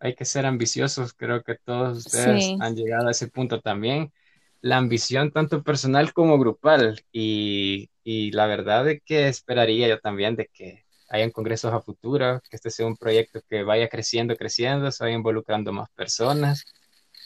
Hay 0.00 0.14
que 0.14 0.24
ser 0.24 0.46
ambiciosos, 0.46 1.12
creo 1.12 1.42
que 1.42 1.54
todos 1.56 2.06
ustedes 2.06 2.54
han 2.60 2.76
llegado 2.76 3.08
a 3.08 3.10
ese 3.10 3.28
punto 3.28 3.60
también. 3.60 4.12
La 4.60 4.76
ambición 4.76 5.30
tanto 5.30 5.62
personal 5.62 6.12
como 6.12 6.38
grupal 6.38 7.02
y, 7.12 7.88
la 8.04 8.46
verdad 8.46 8.88
es 8.88 9.02
que 9.04 9.28
esperaría 9.28 9.88
yo 9.88 9.98
también 9.98 10.36
de 10.36 10.48
que 10.52 10.84
hayan 11.08 11.30
congresos 11.30 11.72
a 11.72 11.80
futuro, 11.80 12.40
que 12.48 12.56
este 12.56 12.70
sea 12.70 12.86
un 12.86 12.96
proyecto 12.96 13.40
que 13.48 13.62
vaya 13.62 13.88
creciendo, 13.88 14.36
creciendo, 14.36 14.90
se 14.90 15.04
vaya 15.04 15.16
involucrando 15.16 15.72
más 15.72 15.88
personas 15.90 16.64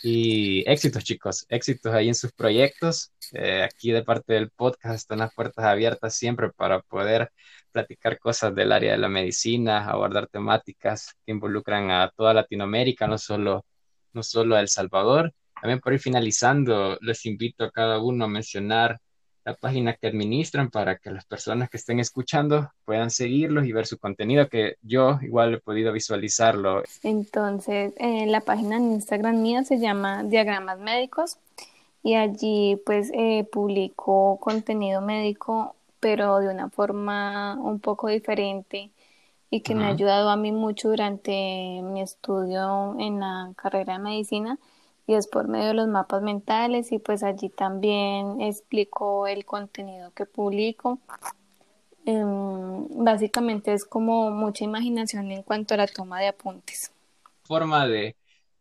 y 0.02 0.68
éxitos 0.70 1.04
chicos, 1.04 1.46
éxitos 1.48 1.92
ahí 1.92 2.08
en 2.08 2.14
sus 2.14 2.32
proyectos. 2.32 3.12
Eh, 3.32 3.62
aquí 3.62 3.92
de 3.92 4.02
parte 4.02 4.34
del 4.34 4.50
podcast 4.50 4.96
están 4.96 5.18
las 5.18 5.34
puertas 5.34 5.64
abiertas 5.64 6.14
siempre 6.14 6.50
para 6.50 6.80
poder 6.82 7.30
platicar 7.72 8.18
cosas 8.18 8.54
del 8.54 8.72
área 8.72 8.92
de 8.92 8.98
la 8.98 9.08
medicina, 9.08 9.86
abordar 9.86 10.26
temáticas 10.28 11.14
que 11.24 11.32
involucran 11.32 11.90
a 11.90 12.10
toda 12.16 12.34
Latinoamérica, 12.34 13.06
no 13.06 13.18
solo, 13.18 13.66
no 14.12 14.22
solo 14.22 14.56
a 14.56 14.60
El 14.60 14.68
Salvador. 14.68 15.32
También 15.60 15.80
por 15.80 15.92
ir 15.92 16.00
finalizando, 16.00 16.98
les 17.02 17.26
invito 17.26 17.64
a 17.64 17.70
cada 17.70 18.00
uno 18.00 18.24
a 18.24 18.28
mencionar 18.28 19.00
la 19.44 19.54
página 19.54 19.94
que 19.94 20.06
administran 20.06 20.70
para 20.70 20.98
que 20.98 21.10
las 21.10 21.24
personas 21.24 21.70
que 21.70 21.76
estén 21.76 22.00
escuchando 22.00 22.70
puedan 22.84 23.10
seguirlos 23.10 23.66
y 23.66 23.72
ver 23.72 23.86
su 23.86 23.98
contenido, 23.98 24.48
que 24.48 24.76
yo 24.82 25.18
igual 25.22 25.54
he 25.54 25.58
podido 25.58 25.92
visualizarlo. 25.92 26.82
Entonces, 27.02 27.94
eh, 27.96 28.26
la 28.26 28.40
página 28.40 28.76
en 28.76 28.92
Instagram 28.92 29.40
mía 29.40 29.64
se 29.64 29.78
llama 29.78 30.22
Diagramas 30.24 30.78
Médicos 30.78 31.38
y 32.02 32.14
allí 32.14 32.80
pues 32.84 33.10
eh, 33.14 33.44
publico 33.50 34.38
contenido 34.40 35.00
médico, 35.00 35.74
pero 36.00 36.38
de 36.38 36.48
una 36.48 36.68
forma 36.70 37.58
un 37.60 37.80
poco 37.80 38.08
diferente 38.08 38.90
y 39.50 39.62
que 39.62 39.74
me 39.74 39.84
ha 39.84 39.88
ayudado 39.88 40.30
a 40.30 40.36
mí 40.36 40.52
mucho 40.52 40.90
durante 40.90 41.80
mi 41.82 42.00
estudio 42.00 42.94
en 42.98 43.20
la 43.20 43.52
carrera 43.56 43.94
de 43.94 43.98
medicina 43.98 44.58
y 45.10 45.14
es 45.14 45.26
por 45.26 45.48
medio 45.48 45.68
de 45.68 45.74
los 45.74 45.88
mapas 45.88 46.22
mentales 46.22 46.92
y 46.92 47.00
pues 47.00 47.24
allí 47.24 47.48
también 47.48 48.40
explico 48.40 49.26
el 49.26 49.44
contenido 49.44 50.12
que 50.14 50.24
publico. 50.24 51.00
Em, 52.06 52.86
básicamente 53.04 53.72
es 53.72 53.84
como 53.84 54.30
mucha 54.30 54.62
imaginación 54.62 55.32
en 55.32 55.42
cuanto 55.42 55.74
a 55.74 55.78
la 55.78 55.88
toma 55.88 56.20
de 56.20 56.28
apuntes. 56.28 56.92
Forma 57.42 57.88
de, 57.88 58.14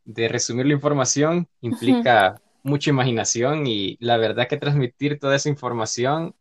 resumir 0.06 0.66
la 0.66 0.74
información 0.74 1.48
implica 1.62 2.42
mucha 2.64 2.90
imaginación 2.90 3.68
y 3.68 3.96
la 4.00 4.18
verdad 4.18 4.48
que 4.48 4.58
transmitir 4.58 5.20
toda 5.20 5.36
esa 5.36 5.50
información 5.50 6.34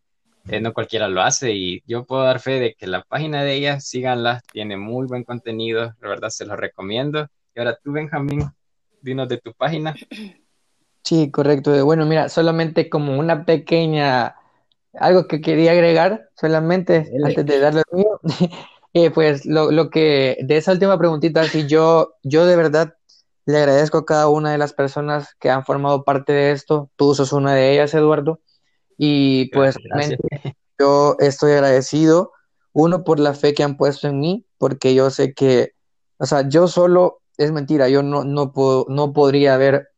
eh, 0.49 0.63
no 0.63 0.73
cualquiera 0.73 1.09
lo 1.09 1.21
hace 1.21 1.53
y 1.53 1.83
yo 1.87 2.07
puedo 2.07 2.23
dar 2.23 2.41
fe 2.41 2.59
de 2.59 2.73
que 2.73 2.87
la 2.87 3.03
página 3.03 3.45
de 3.45 3.57
ella, 3.57 3.79
síganla, 3.79 4.41
tiene 4.51 4.79
muy 4.79 5.07
buen 5.07 5.25
contenido, 5.25 5.95
la 6.01 6.09
verdad 6.09 6.31
se 6.31 6.47
lo 6.47 6.57
recomiendo. 6.57 7.29
Y 7.55 7.59
ahora 7.59 7.77
tú, 7.85 7.93
Benjamín, 7.93 8.51
dinos 9.03 9.29
de 9.29 9.39
tu 9.39 9.53
página. 9.53 9.95
Sí, 11.05 11.31
correcto. 11.31 11.85
Bueno, 11.85 12.05
mira, 12.07 12.29
solamente 12.29 12.91
como 12.91 13.19
una 13.19 13.45
pequeña, 13.45 14.37
algo 14.93 15.27
que 15.27 15.41
quería 15.41 15.73
agregar, 15.73 16.29
solamente 16.35 17.11
antes 17.25 17.47
de 17.47 17.61
darle 17.61 17.83
el 17.91 17.99
mío, 17.99 18.21
eh, 18.93 19.11
pues 19.11 19.47
lo, 19.47 19.71
lo, 19.71 19.91
que, 19.91 20.37
de 20.43 20.57
esa 20.57 20.73
última 20.73 20.99
preguntita, 20.99 21.45
si 21.45 21.67
yo, 21.67 22.15
yo 22.23 22.47
de 22.47 22.57
verdad 22.57 22.95
le 23.47 23.57
agradezco 23.57 23.99
a 23.99 24.05
cada 24.05 24.29
una 24.29 24.53
de 24.53 24.59
las 24.59 24.75
personas 24.75 25.35
que 25.41 25.49
han 25.49 25.65
formado 25.65 26.05
parte 26.05 26.35
de 26.35 26.51
esto, 26.51 26.91
tú 26.97 27.15
sos 27.15 27.33
una 27.33 27.55
de 27.55 27.73
ellas, 27.73 27.95
Eduardo, 27.95 28.41
y 28.99 29.47
pues 29.53 29.77
realmente 29.83 30.19
yo 30.79 31.17
estoy 31.21 31.53
agradecido, 31.53 32.33
uno, 32.73 33.03
por 33.03 33.19
la 33.19 33.33
fe 33.33 33.55
que 33.55 33.63
han 33.63 33.79
puesto 33.79 34.09
en 34.09 34.21
mí, 34.21 34.45
porque 34.59 34.95
yo 34.95 35.09
sé 35.09 35.33
que, 35.33 35.73
o 36.19 36.27
sea, 36.27 36.49
yo 36.49 36.69
solo 36.69 37.23
es 37.39 37.53
mentira, 37.53 37.89
yo 37.89 38.03
no, 38.03 38.25
no, 38.25 38.53
puedo, 38.53 38.87
no 38.89 39.13
podría 39.13 39.55
haber, 39.55 39.89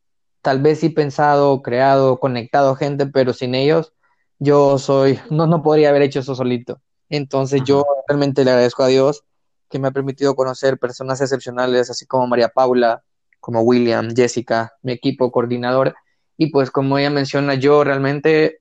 tal 0.43 0.61
vez 0.61 0.81
sí 0.81 0.91
pensado, 0.91 1.63
creado, 1.63 2.21
conectado 2.21 2.77
gente, 2.77 3.07
pero 3.07 3.33
sin 3.33 3.55
ellos 3.55 3.93
yo 4.39 4.79
soy, 4.79 5.19
no, 5.31 5.47
no 5.47 5.63
podría 5.63 5.91
haber 5.91 6.03
hecho 6.03 6.21
eso 6.21 6.35
solito. 6.35 6.81
Entonces 7.09 7.63
yo 7.65 7.85
realmente 8.09 8.45
le 8.45 8.51
agradezco 8.53 8.83
a 8.83 8.89
Dios 8.89 9.25
que 9.69 9.79
me 9.79 9.89
ha 9.89 9.91
permitido 9.93 10.35
conocer 10.37 10.79
personas 10.79 11.21
excepcionales, 11.21 11.91
así 11.91 12.07
como 12.07 12.27
María 12.27 12.49
Paula, 12.49 13.03
como 13.41 13.63
William, 13.63 14.15
Jessica, 14.15 14.73
mi 14.83 14.93
equipo 14.93 15.33
coordinador. 15.33 15.95
Y 16.37 16.51
pues 16.51 16.71
como 16.71 16.99
ella 16.99 17.11
menciona, 17.11 17.55
yo 17.55 17.85
realmente 17.85 18.61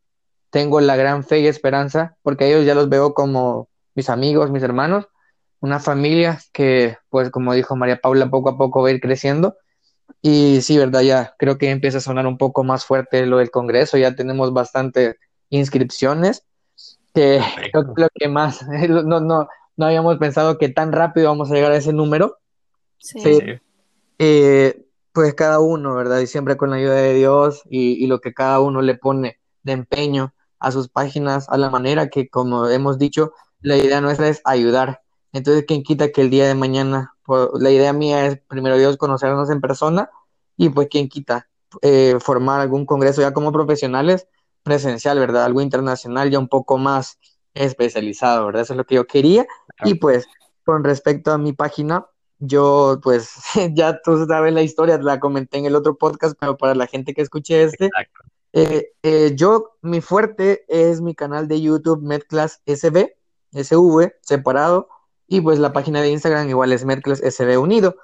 tengo 0.50 0.82
la 0.82 0.96
gran 0.96 1.24
fe 1.24 1.40
y 1.40 1.48
esperanza, 1.48 2.18
porque 2.22 2.48
ellos 2.48 2.66
ya 2.66 2.76
los 2.76 2.90
veo 2.90 3.14
como 3.14 3.70
mis 3.96 4.10
amigos, 4.10 4.52
mis 4.52 4.64
hermanos, 4.64 5.08
una 5.62 5.80
familia 5.80 6.40
que, 6.54 6.98
pues 7.10 7.30
como 7.30 7.54
dijo 7.54 7.76
María 7.76 8.00
Paula, 8.00 8.30
poco 8.30 8.50
a 8.50 8.58
poco 8.58 8.82
va 8.82 8.90
a 8.90 8.92
ir 8.92 9.02
creciendo. 9.02 9.58
Y 10.22 10.62
sí, 10.62 10.78
verdad, 10.78 11.02
ya 11.02 11.36
creo 11.38 11.58
que 11.58 11.70
empieza 11.70 12.00
a 12.00 12.02
sonar 12.02 12.28
un 12.28 12.38
poco 12.38 12.64
más 12.64 12.86
fuerte 12.86 13.26
lo 13.26 13.38
del 13.38 13.52
Congreso, 13.52 13.98
ya 13.98 14.16
tenemos 14.16 14.54
bastantes 14.54 15.16
inscripciones, 15.50 16.46
que 17.14 17.42
creo 17.72 17.94
que 17.94 18.02
lo 18.02 18.08
que 18.14 18.28
más, 18.28 18.66
no, 18.90 19.20
no, 19.20 19.48
no 19.78 19.86
habíamos 19.86 20.18
pensado 20.18 20.58
que 20.58 20.70
tan 20.70 20.92
rápido 20.92 21.30
vamos 21.30 21.52
a 21.52 21.54
llegar 21.54 21.72
a 21.72 21.78
ese 21.78 21.94
número. 21.94 22.38
Sí. 22.98 23.40
Eh, 24.18 24.86
pues 25.14 25.34
cada 25.34 25.60
uno, 25.60 25.96
¿verdad? 25.96 26.20
Y 26.20 26.28
siempre 26.28 26.58
con 26.58 26.70
la 26.70 26.78
ayuda 26.78 26.96
de 26.96 27.14
Dios 27.14 27.64
y, 27.70 28.04
y 28.04 28.08
lo 28.08 28.20
que 28.20 28.34
cada 28.34 28.60
uno 28.60 28.82
le 28.82 28.96
pone 28.96 29.40
de 29.64 29.72
empeño 29.74 30.34
a 30.60 30.72
sus 30.72 30.90
páginas, 30.90 31.48
a 31.50 31.58
la 31.58 31.70
manera 31.70 32.10
que, 32.10 32.30
como 32.30 32.68
hemos 32.68 33.00
dicho, 33.00 33.32
la 33.62 33.78
idea 33.78 34.02
nuestra 34.02 34.28
es 34.28 34.42
ayudar, 34.46 35.02
entonces, 35.34 35.66
¿quién 35.68 35.84
quita 35.84 36.12
que 36.12 36.22
el 36.22 36.30
día 36.30 36.48
de 36.48 36.56
mañana, 36.56 37.16
pues, 37.24 37.50
la 37.60 37.72
idea 37.72 37.94
mía 37.94 38.26
es, 38.26 38.40
primero 38.48 38.78
Dios, 38.78 38.98
conocernos 38.98 39.50
en 39.50 39.62
persona 39.62 40.10
y 40.58 40.70
pues, 40.70 40.88
¿quién 40.90 41.10
quita? 41.10 41.50
Eh, 41.82 42.18
formar 42.20 42.62
algún 42.62 42.86
congreso 42.86 43.22
ya 43.22 43.34
como 43.34 43.52
profesionales 43.52 44.28
presencial, 44.64 45.20
¿verdad? 45.20 45.46
Algo 45.46 45.62
internacional 45.62 46.30
ya 46.30 46.40
un 46.40 46.48
poco 46.48 46.78
más 46.78 47.20
especializado, 47.54 48.46
¿verdad? 48.48 48.64
Eso 48.64 48.74
es 48.74 48.78
lo 48.78 48.86
que 48.86 48.96
yo 48.96 49.08
quería. 49.08 49.46
Y 49.84 49.96
pues, 49.96 50.28
con 50.66 50.84
respecto 50.84 51.32
a 51.32 51.38
mi 51.38 51.54
página, 51.54 52.06
yo 52.40 53.00
pues 53.04 53.34
ya 53.74 54.02
tú 54.02 54.26
sabes 54.26 54.54
la 54.54 54.62
historia, 54.62 54.98
la 54.98 55.20
comenté 55.20 55.58
en 55.58 55.66
el 55.66 55.76
otro 55.76 55.98
podcast, 55.98 56.36
pero 56.40 56.58
para 56.58 56.76
la 56.76 56.88
gente 56.88 57.14
que 57.14 57.22
escuche 57.22 57.64
este, 57.64 57.90
eh, 58.54 58.94
eh, 59.04 59.34
yo, 59.36 59.78
mi 59.82 60.02
fuerte 60.02 60.66
es 60.68 61.02
mi 61.02 61.14
canal 61.14 61.48
de 61.48 61.62
YouTube 61.62 62.02
MedClass 62.02 62.62
SB, 62.66 63.16
SV, 63.52 64.16
separado, 64.22 64.90
y 65.30 65.42
pues 65.42 65.60
la 65.60 65.72
página 65.72 66.02
de 66.02 66.10
Instagram 66.10 66.50
igual 66.50 66.74
es 66.74 66.84
MedClass 66.86 67.22
SB 67.22 67.58
unido. 67.58 67.96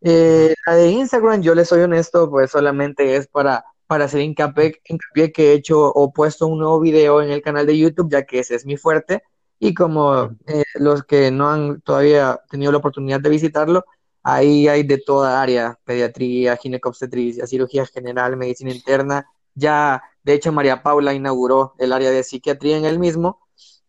Eh, 0.00 0.54
la 0.66 0.76
de 0.76 0.90
Instagram, 0.90 1.42
yo 1.42 1.54
les 1.54 1.68
soy 1.68 1.80
honesto, 1.80 2.30
pues 2.30 2.52
solamente 2.52 3.16
es 3.16 3.26
para, 3.26 3.64
para 3.88 4.04
hacer 4.04 4.20
hincapié, 4.20 4.80
hincapié 4.84 5.32
que 5.32 5.50
he 5.50 5.54
hecho 5.54 5.80
o 5.92 6.12
puesto 6.12 6.46
un 6.46 6.60
nuevo 6.60 6.80
video 6.80 7.20
en 7.20 7.30
el 7.30 7.42
canal 7.42 7.66
de 7.66 7.76
YouTube, 7.76 8.10
ya 8.10 8.24
que 8.24 8.38
ese 8.38 8.54
es 8.54 8.64
mi 8.64 8.76
fuerte. 8.76 9.22
Y 9.58 9.74
como 9.74 10.36
eh, 10.46 10.62
los 10.76 11.02
que 11.02 11.32
no 11.32 11.50
han 11.50 11.80
todavía 11.80 12.40
tenido 12.48 12.70
la 12.70 12.78
oportunidad 12.78 13.20
de 13.20 13.28
visitarlo, 13.30 13.84
ahí 14.22 14.68
hay 14.68 14.84
de 14.84 14.98
toda 14.98 15.42
área, 15.42 15.78
pediatría, 15.84 16.56
ginecobstetricia, 16.56 17.46
cirugía 17.48 17.86
general, 17.86 18.36
medicina 18.36 18.70
interna. 18.72 19.26
Ya, 19.54 20.02
de 20.22 20.34
hecho, 20.34 20.52
María 20.52 20.82
Paula 20.84 21.12
inauguró 21.12 21.74
el 21.78 21.92
área 21.92 22.10
de 22.12 22.22
psiquiatría 22.22 22.76
en 22.76 22.84
el 22.84 23.00
mismo. 23.00 23.40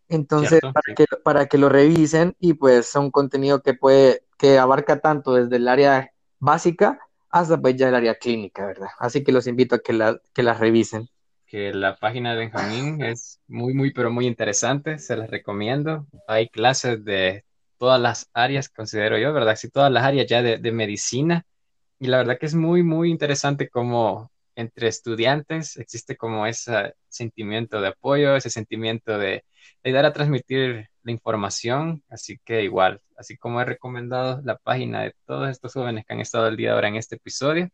Entonces, 0.09 0.59
para, 0.61 0.95
que, 0.95 1.05
para 1.23 1.45
que 1.47 1.57
lo 1.57 1.69
revisen 1.69 2.35
y 2.39 2.53
pues 2.53 2.87
son 2.87 3.11
contenido 3.11 3.61
que 3.61 3.73
puede, 3.73 4.23
que 4.37 4.57
abarca 4.57 4.99
tanto 4.99 5.35
desde 5.35 5.57
el 5.57 5.67
área 5.67 6.11
básica 6.39 6.99
hasta 7.29 7.61
pues 7.61 7.75
ya 7.75 7.89
el 7.89 7.95
área 7.95 8.15
clínica, 8.15 8.65
¿verdad? 8.65 8.89
Así 8.99 9.23
que 9.23 9.31
los 9.31 9.47
invito 9.47 9.75
a 9.75 9.79
que 9.79 9.93
la, 9.93 10.19
que 10.33 10.43
las 10.43 10.59
revisen 10.59 11.09
que 11.49 11.73
la 11.73 11.95
página 11.95 12.31
de 12.33 12.37
Benjamín 12.37 13.03
es 13.03 13.39
muy, 13.47 13.73
muy, 13.73 13.91
pero 13.91 14.11
muy 14.11 14.27
interesante, 14.27 14.99
se 14.99 15.17
las 15.17 15.29
recomiendo. 15.31 16.05
Hay 16.27 16.47
clases 16.49 17.03
de 17.03 17.43
todas 17.79 17.99
las 17.99 18.29
áreas, 18.33 18.69
considero 18.69 19.17
yo, 19.17 19.33
¿verdad? 19.33 19.55
Sí, 19.55 19.69
todas 19.69 19.91
las 19.91 20.03
áreas 20.03 20.27
ya 20.27 20.43
de, 20.43 20.59
de 20.59 20.71
medicina. 20.71 21.45
Y 21.99 22.07
la 22.07 22.17
verdad 22.17 22.37
que 22.39 22.45
es 22.45 22.55
muy, 22.55 22.83
muy 22.83 23.09
interesante 23.09 23.67
cómo 23.67 24.31
entre 24.59 24.89
estudiantes 24.89 25.77
existe 25.77 26.17
como 26.17 26.45
ese 26.45 26.93
sentimiento 27.07 27.79
de 27.79 27.87
apoyo, 27.89 28.35
ese 28.35 28.49
sentimiento 28.49 29.17
de 29.17 29.45
ayudar 29.83 30.05
a 30.05 30.13
transmitir 30.13 30.89
la 31.03 31.11
información. 31.11 32.03
Así 32.09 32.39
que 32.43 32.63
igual, 32.63 33.01
así 33.17 33.37
como 33.37 33.61
he 33.61 33.65
recomendado 33.65 34.41
la 34.43 34.57
página 34.57 35.03
de 35.03 35.15
todos 35.25 35.49
estos 35.49 35.73
jóvenes 35.73 36.05
que 36.05 36.13
han 36.13 36.19
estado 36.19 36.47
el 36.47 36.57
día 36.57 36.69
de 36.69 36.75
ahora 36.75 36.89
en 36.89 36.97
este 36.97 37.15
episodio, 37.15 37.69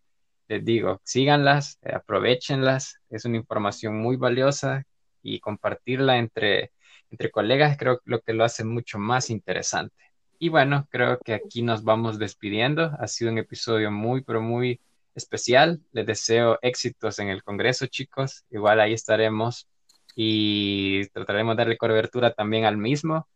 les 0.48 0.64
digo, 0.64 1.02
síganlas, 1.04 1.80
eh, 1.82 1.94
aprovechenlas, 1.96 3.00
es 3.10 3.26
una 3.26 3.38
información 3.38 3.98
muy 4.00 4.16
valiosa 4.18 4.84
y 5.24 5.40
compartirla 5.40 6.18
entre, 6.20 6.72
entre 7.10 7.32
colegas 7.32 7.78
creo 7.78 8.00
lo 8.06 8.22
que 8.22 8.34
lo 8.34 8.44
hace 8.44 8.64
mucho 8.64 9.00
más 9.00 9.32
interesante. 9.32 9.96
Y 10.38 10.50
bueno, 10.50 10.88
creo 10.92 11.20
que 11.20 11.34
aquí 11.34 11.64
nos 11.64 11.84
vamos 11.84 12.20
despidiendo. 12.20 12.92
Ha 13.00 13.08
sido 13.08 13.32
un 13.32 13.40
episodio 13.40 13.90
muy, 13.90 14.22
pero 14.22 14.42
muy 14.42 14.80
especial. 15.16 15.82
Les 15.92 16.06
deseo 16.06 16.60
éxitos 16.62 17.20
en 17.20 17.30
el 17.30 17.44
Congreso, 17.44 17.88
chicos. 17.88 18.46
Igual 18.50 18.80
ahí 18.80 18.94
estaremos 18.94 19.68
y 20.16 21.08
trataremos 21.10 21.56
de 21.56 21.62
darle 21.62 21.78
cobertura 21.78 22.34
también 22.34 22.66
al 22.66 22.78
mismo. 22.78 23.28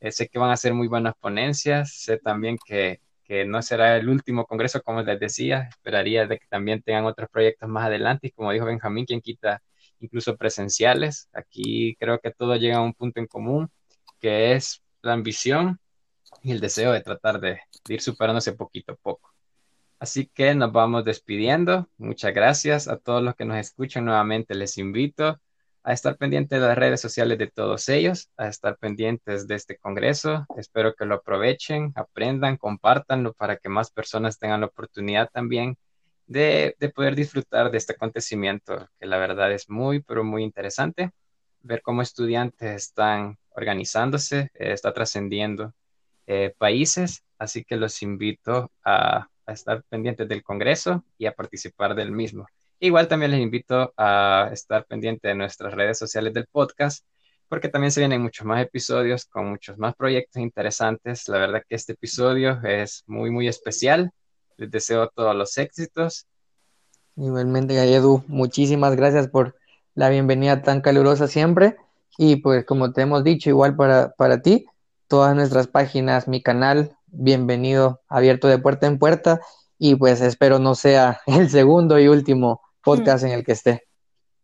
Eh, 0.00 0.12
sé 0.12 0.28
que 0.28 0.38
van 0.38 0.50
a 0.50 0.56
ser 0.56 0.74
muy 0.74 0.88
buenas 0.88 1.14
ponencias. 1.20 1.92
Sé 1.92 2.18
también 2.18 2.58
que 2.66 3.00
que 3.28 3.44
no 3.44 3.60
será 3.62 3.96
el 3.98 4.08
último 4.08 4.46
congreso, 4.46 4.82
como 4.82 5.02
les 5.02 5.20
decía, 5.20 5.68
esperaría 5.70 6.26
de 6.26 6.38
que 6.38 6.46
también 6.48 6.82
tengan 6.82 7.04
otros 7.04 7.28
proyectos 7.30 7.68
más 7.68 7.84
adelante 7.86 8.28
y 8.28 8.30
como 8.30 8.50
dijo 8.52 8.64
Benjamín, 8.64 9.04
quien 9.04 9.20
quita 9.20 9.62
incluso 10.00 10.36
presenciales. 10.36 11.28
Aquí 11.34 11.94
creo 12.00 12.18
que 12.20 12.30
todo 12.30 12.56
llega 12.56 12.78
a 12.78 12.80
un 12.82 12.94
punto 12.94 13.20
en 13.20 13.26
común, 13.26 13.70
que 14.18 14.54
es 14.54 14.82
la 15.02 15.12
ambición 15.12 15.78
y 16.42 16.52
el 16.52 16.60
deseo 16.60 16.92
de 16.92 17.02
tratar 17.02 17.38
de, 17.40 17.60
de 17.86 17.94
ir 17.94 18.00
superándose 18.00 18.54
poquito 18.54 18.92
a 18.92 18.96
poco. 18.96 19.30
Así 20.00 20.26
que 20.26 20.54
nos 20.54 20.72
vamos 20.72 21.04
despidiendo. 21.04 21.88
Muchas 21.96 22.32
gracias 22.32 22.86
a 22.88 22.98
todos 22.98 23.22
los 23.22 23.34
que 23.34 23.44
nos 23.44 23.58
escuchan. 23.58 24.04
Nuevamente 24.04 24.54
les 24.54 24.78
invito 24.78 25.40
a 25.82 25.92
estar 25.92 26.16
pendientes 26.16 26.60
de 26.60 26.66
las 26.66 26.78
redes 26.78 27.00
sociales 27.00 27.38
de 27.38 27.48
todos 27.48 27.88
ellos, 27.88 28.30
a 28.36 28.48
estar 28.48 28.76
pendientes 28.76 29.48
de 29.48 29.56
este 29.56 29.76
congreso. 29.78 30.46
Espero 30.56 30.94
que 30.94 31.04
lo 31.04 31.16
aprovechen, 31.16 31.92
aprendan, 31.96 32.58
compártanlo 32.58 33.32
para 33.32 33.56
que 33.56 33.68
más 33.68 33.90
personas 33.90 34.38
tengan 34.38 34.60
la 34.60 34.66
oportunidad 34.66 35.30
también 35.32 35.76
de, 36.26 36.76
poder 36.94 37.16
disfrutar 37.16 37.70
de 37.70 37.78
este 37.78 37.94
acontecimiento, 37.94 38.88
que 39.00 39.06
la 39.06 39.18
verdad 39.18 39.50
es 39.52 39.68
muy, 39.68 40.00
pero 40.00 40.22
muy 40.24 40.44
interesante. 40.44 41.10
Ver 41.62 41.82
cómo 41.82 42.02
estudiantes 42.02 42.70
están 42.76 43.38
organizándose, 43.50 44.50
eh, 44.54 44.72
está 44.72 44.92
trascendiendo 44.92 45.72
eh, 46.26 46.54
países, 46.58 47.24
así 47.38 47.64
que 47.64 47.76
los 47.76 48.02
invito 48.02 48.70
a 48.84 49.28
estar 49.52 49.82
pendientes 49.88 50.28
del 50.28 50.42
Congreso 50.42 51.04
y 51.18 51.26
a 51.26 51.32
participar 51.32 51.94
del 51.94 52.12
mismo. 52.12 52.46
Igual 52.80 53.08
también 53.08 53.32
les 53.32 53.40
invito 53.40 53.92
a 53.96 54.50
estar 54.52 54.84
pendiente 54.84 55.28
de 55.28 55.34
nuestras 55.34 55.74
redes 55.74 55.98
sociales 55.98 56.32
del 56.32 56.46
podcast, 56.46 57.04
porque 57.48 57.68
también 57.68 57.90
se 57.90 58.00
vienen 58.00 58.22
muchos 58.22 58.46
más 58.46 58.62
episodios 58.62 59.24
con 59.24 59.50
muchos 59.50 59.78
más 59.78 59.96
proyectos 59.96 60.40
interesantes. 60.42 61.26
La 61.28 61.38
verdad 61.38 61.62
que 61.68 61.74
este 61.74 61.94
episodio 61.94 62.60
es 62.62 63.02
muy, 63.06 63.30
muy 63.30 63.48
especial. 63.48 64.12
Les 64.56 64.70
deseo 64.70 65.08
todos 65.08 65.34
los 65.34 65.56
éxitos. 65.58 66.26
Igualmente, 67.16 67.74
Edu, 67.74 68.22
muchísimas 68.28 68.94
gracias 68.94 69.28
por 69.28 69.56
la 69.94 70.08
bienvenida 70.08 70.62
tan 70.62 70.80
calurosa 70.80 71.26
siempre. 71.26 71.76
Y 72.16 72.36
pues 72.36 72.64
como 72.64 72.92
te 72.92 73.02
hemos 73.02 73.24
dicho, 73.24 73.50
igual 73.50 73.74
para, 73.74 74.10
para 74.12 74.40
ti, 74.40 74.66
todas 75.08 75.34
nuestras 75.34 75.66
páginas, 75.66 76.28
mi 76.28 76.42
canal, 76.42 76.97
bienvenido, 77.10 78.00
abierto 78.08 78.48
de 78.48 78.58
puerta 78.58 78.86
en 78.86 78.98
puerta. 78.98 79.40
Y 79.78 79.94
pues 79.94 80.20
espero 80.20 80.58
no 80.58 80.74
sea 80.74 81.20
el 81.26 81.50
segundo 81.50 81.98
y 81.98 82.08
último 82.08 82.60
podcast 82.82 83.24
en 83.24 83.32
el 83.32 83.44
que 83.44 83.52
esté. 83.52 83.84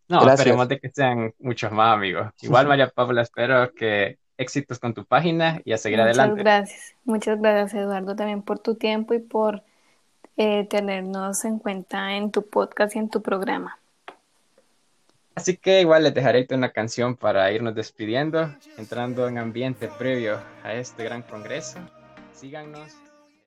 No, 0.08 0.28
esperemos 0.28 0.68
de 0.68 0.78
que 0.78 0.90
sean 0.90 1.32
muchos 1.38 1.72
más, 1.72 1.94
amigos. 1.94 2.30
Igual, 2.42 2.66
María 2.66 2.88
Paula, 2.88 3.22
espero 3.22 3.72
que 3.72 4.18
éxitos 4.36 4.78
con 4.78 4.92
tu 4.92 5.04
página 5.04 5.62
y 5.64 5.72
a 5.72 5.78
seguir 5.78 6.00
adelante. 6.00 6.32
Muchas 6.32 6.44
gracias. 6.44 6.94
Muchas 7.04 7.40
gracias, 7.40 7.74
Eduardo, 7.74 8.14
también 8.14 8.42
por 8.42 8.58
tu 8.58 8.74
tiempo 8.74 9.14
y 9.14 9.20
por 9.20 9.62
eh, 10.36 10.66
tenernos 10.68 11.44
en 11.44 11.58
cuenta 11.58 12.14
en 12.16 12.30
tu 12.30 12.46
podcast 12.48 12.94
y 12.96 12.98
en 12.98 13.08
tu 13.08 13.22
programa. 13.22 13.78
Así 15.34 15.56
que 15.56 15.80
igual 15.80 16.04
les 16.04 16.14
dejaré 16.14 16.46
una 16.50 16.70
canción 16.70 17.16
para 17.16 17.50
irnos 17.50 17.74
despidiendo, 17.74 18.54
entrando 18.76 19.26
en 19.26 19.38
ambiente 19.38 19.88
previo 19.88 20.38
a 20.62 20.74
este 20.74 21.02
gran 21.02 21.22
congreso. 21.22 21.80
Síganos 22.34 23.03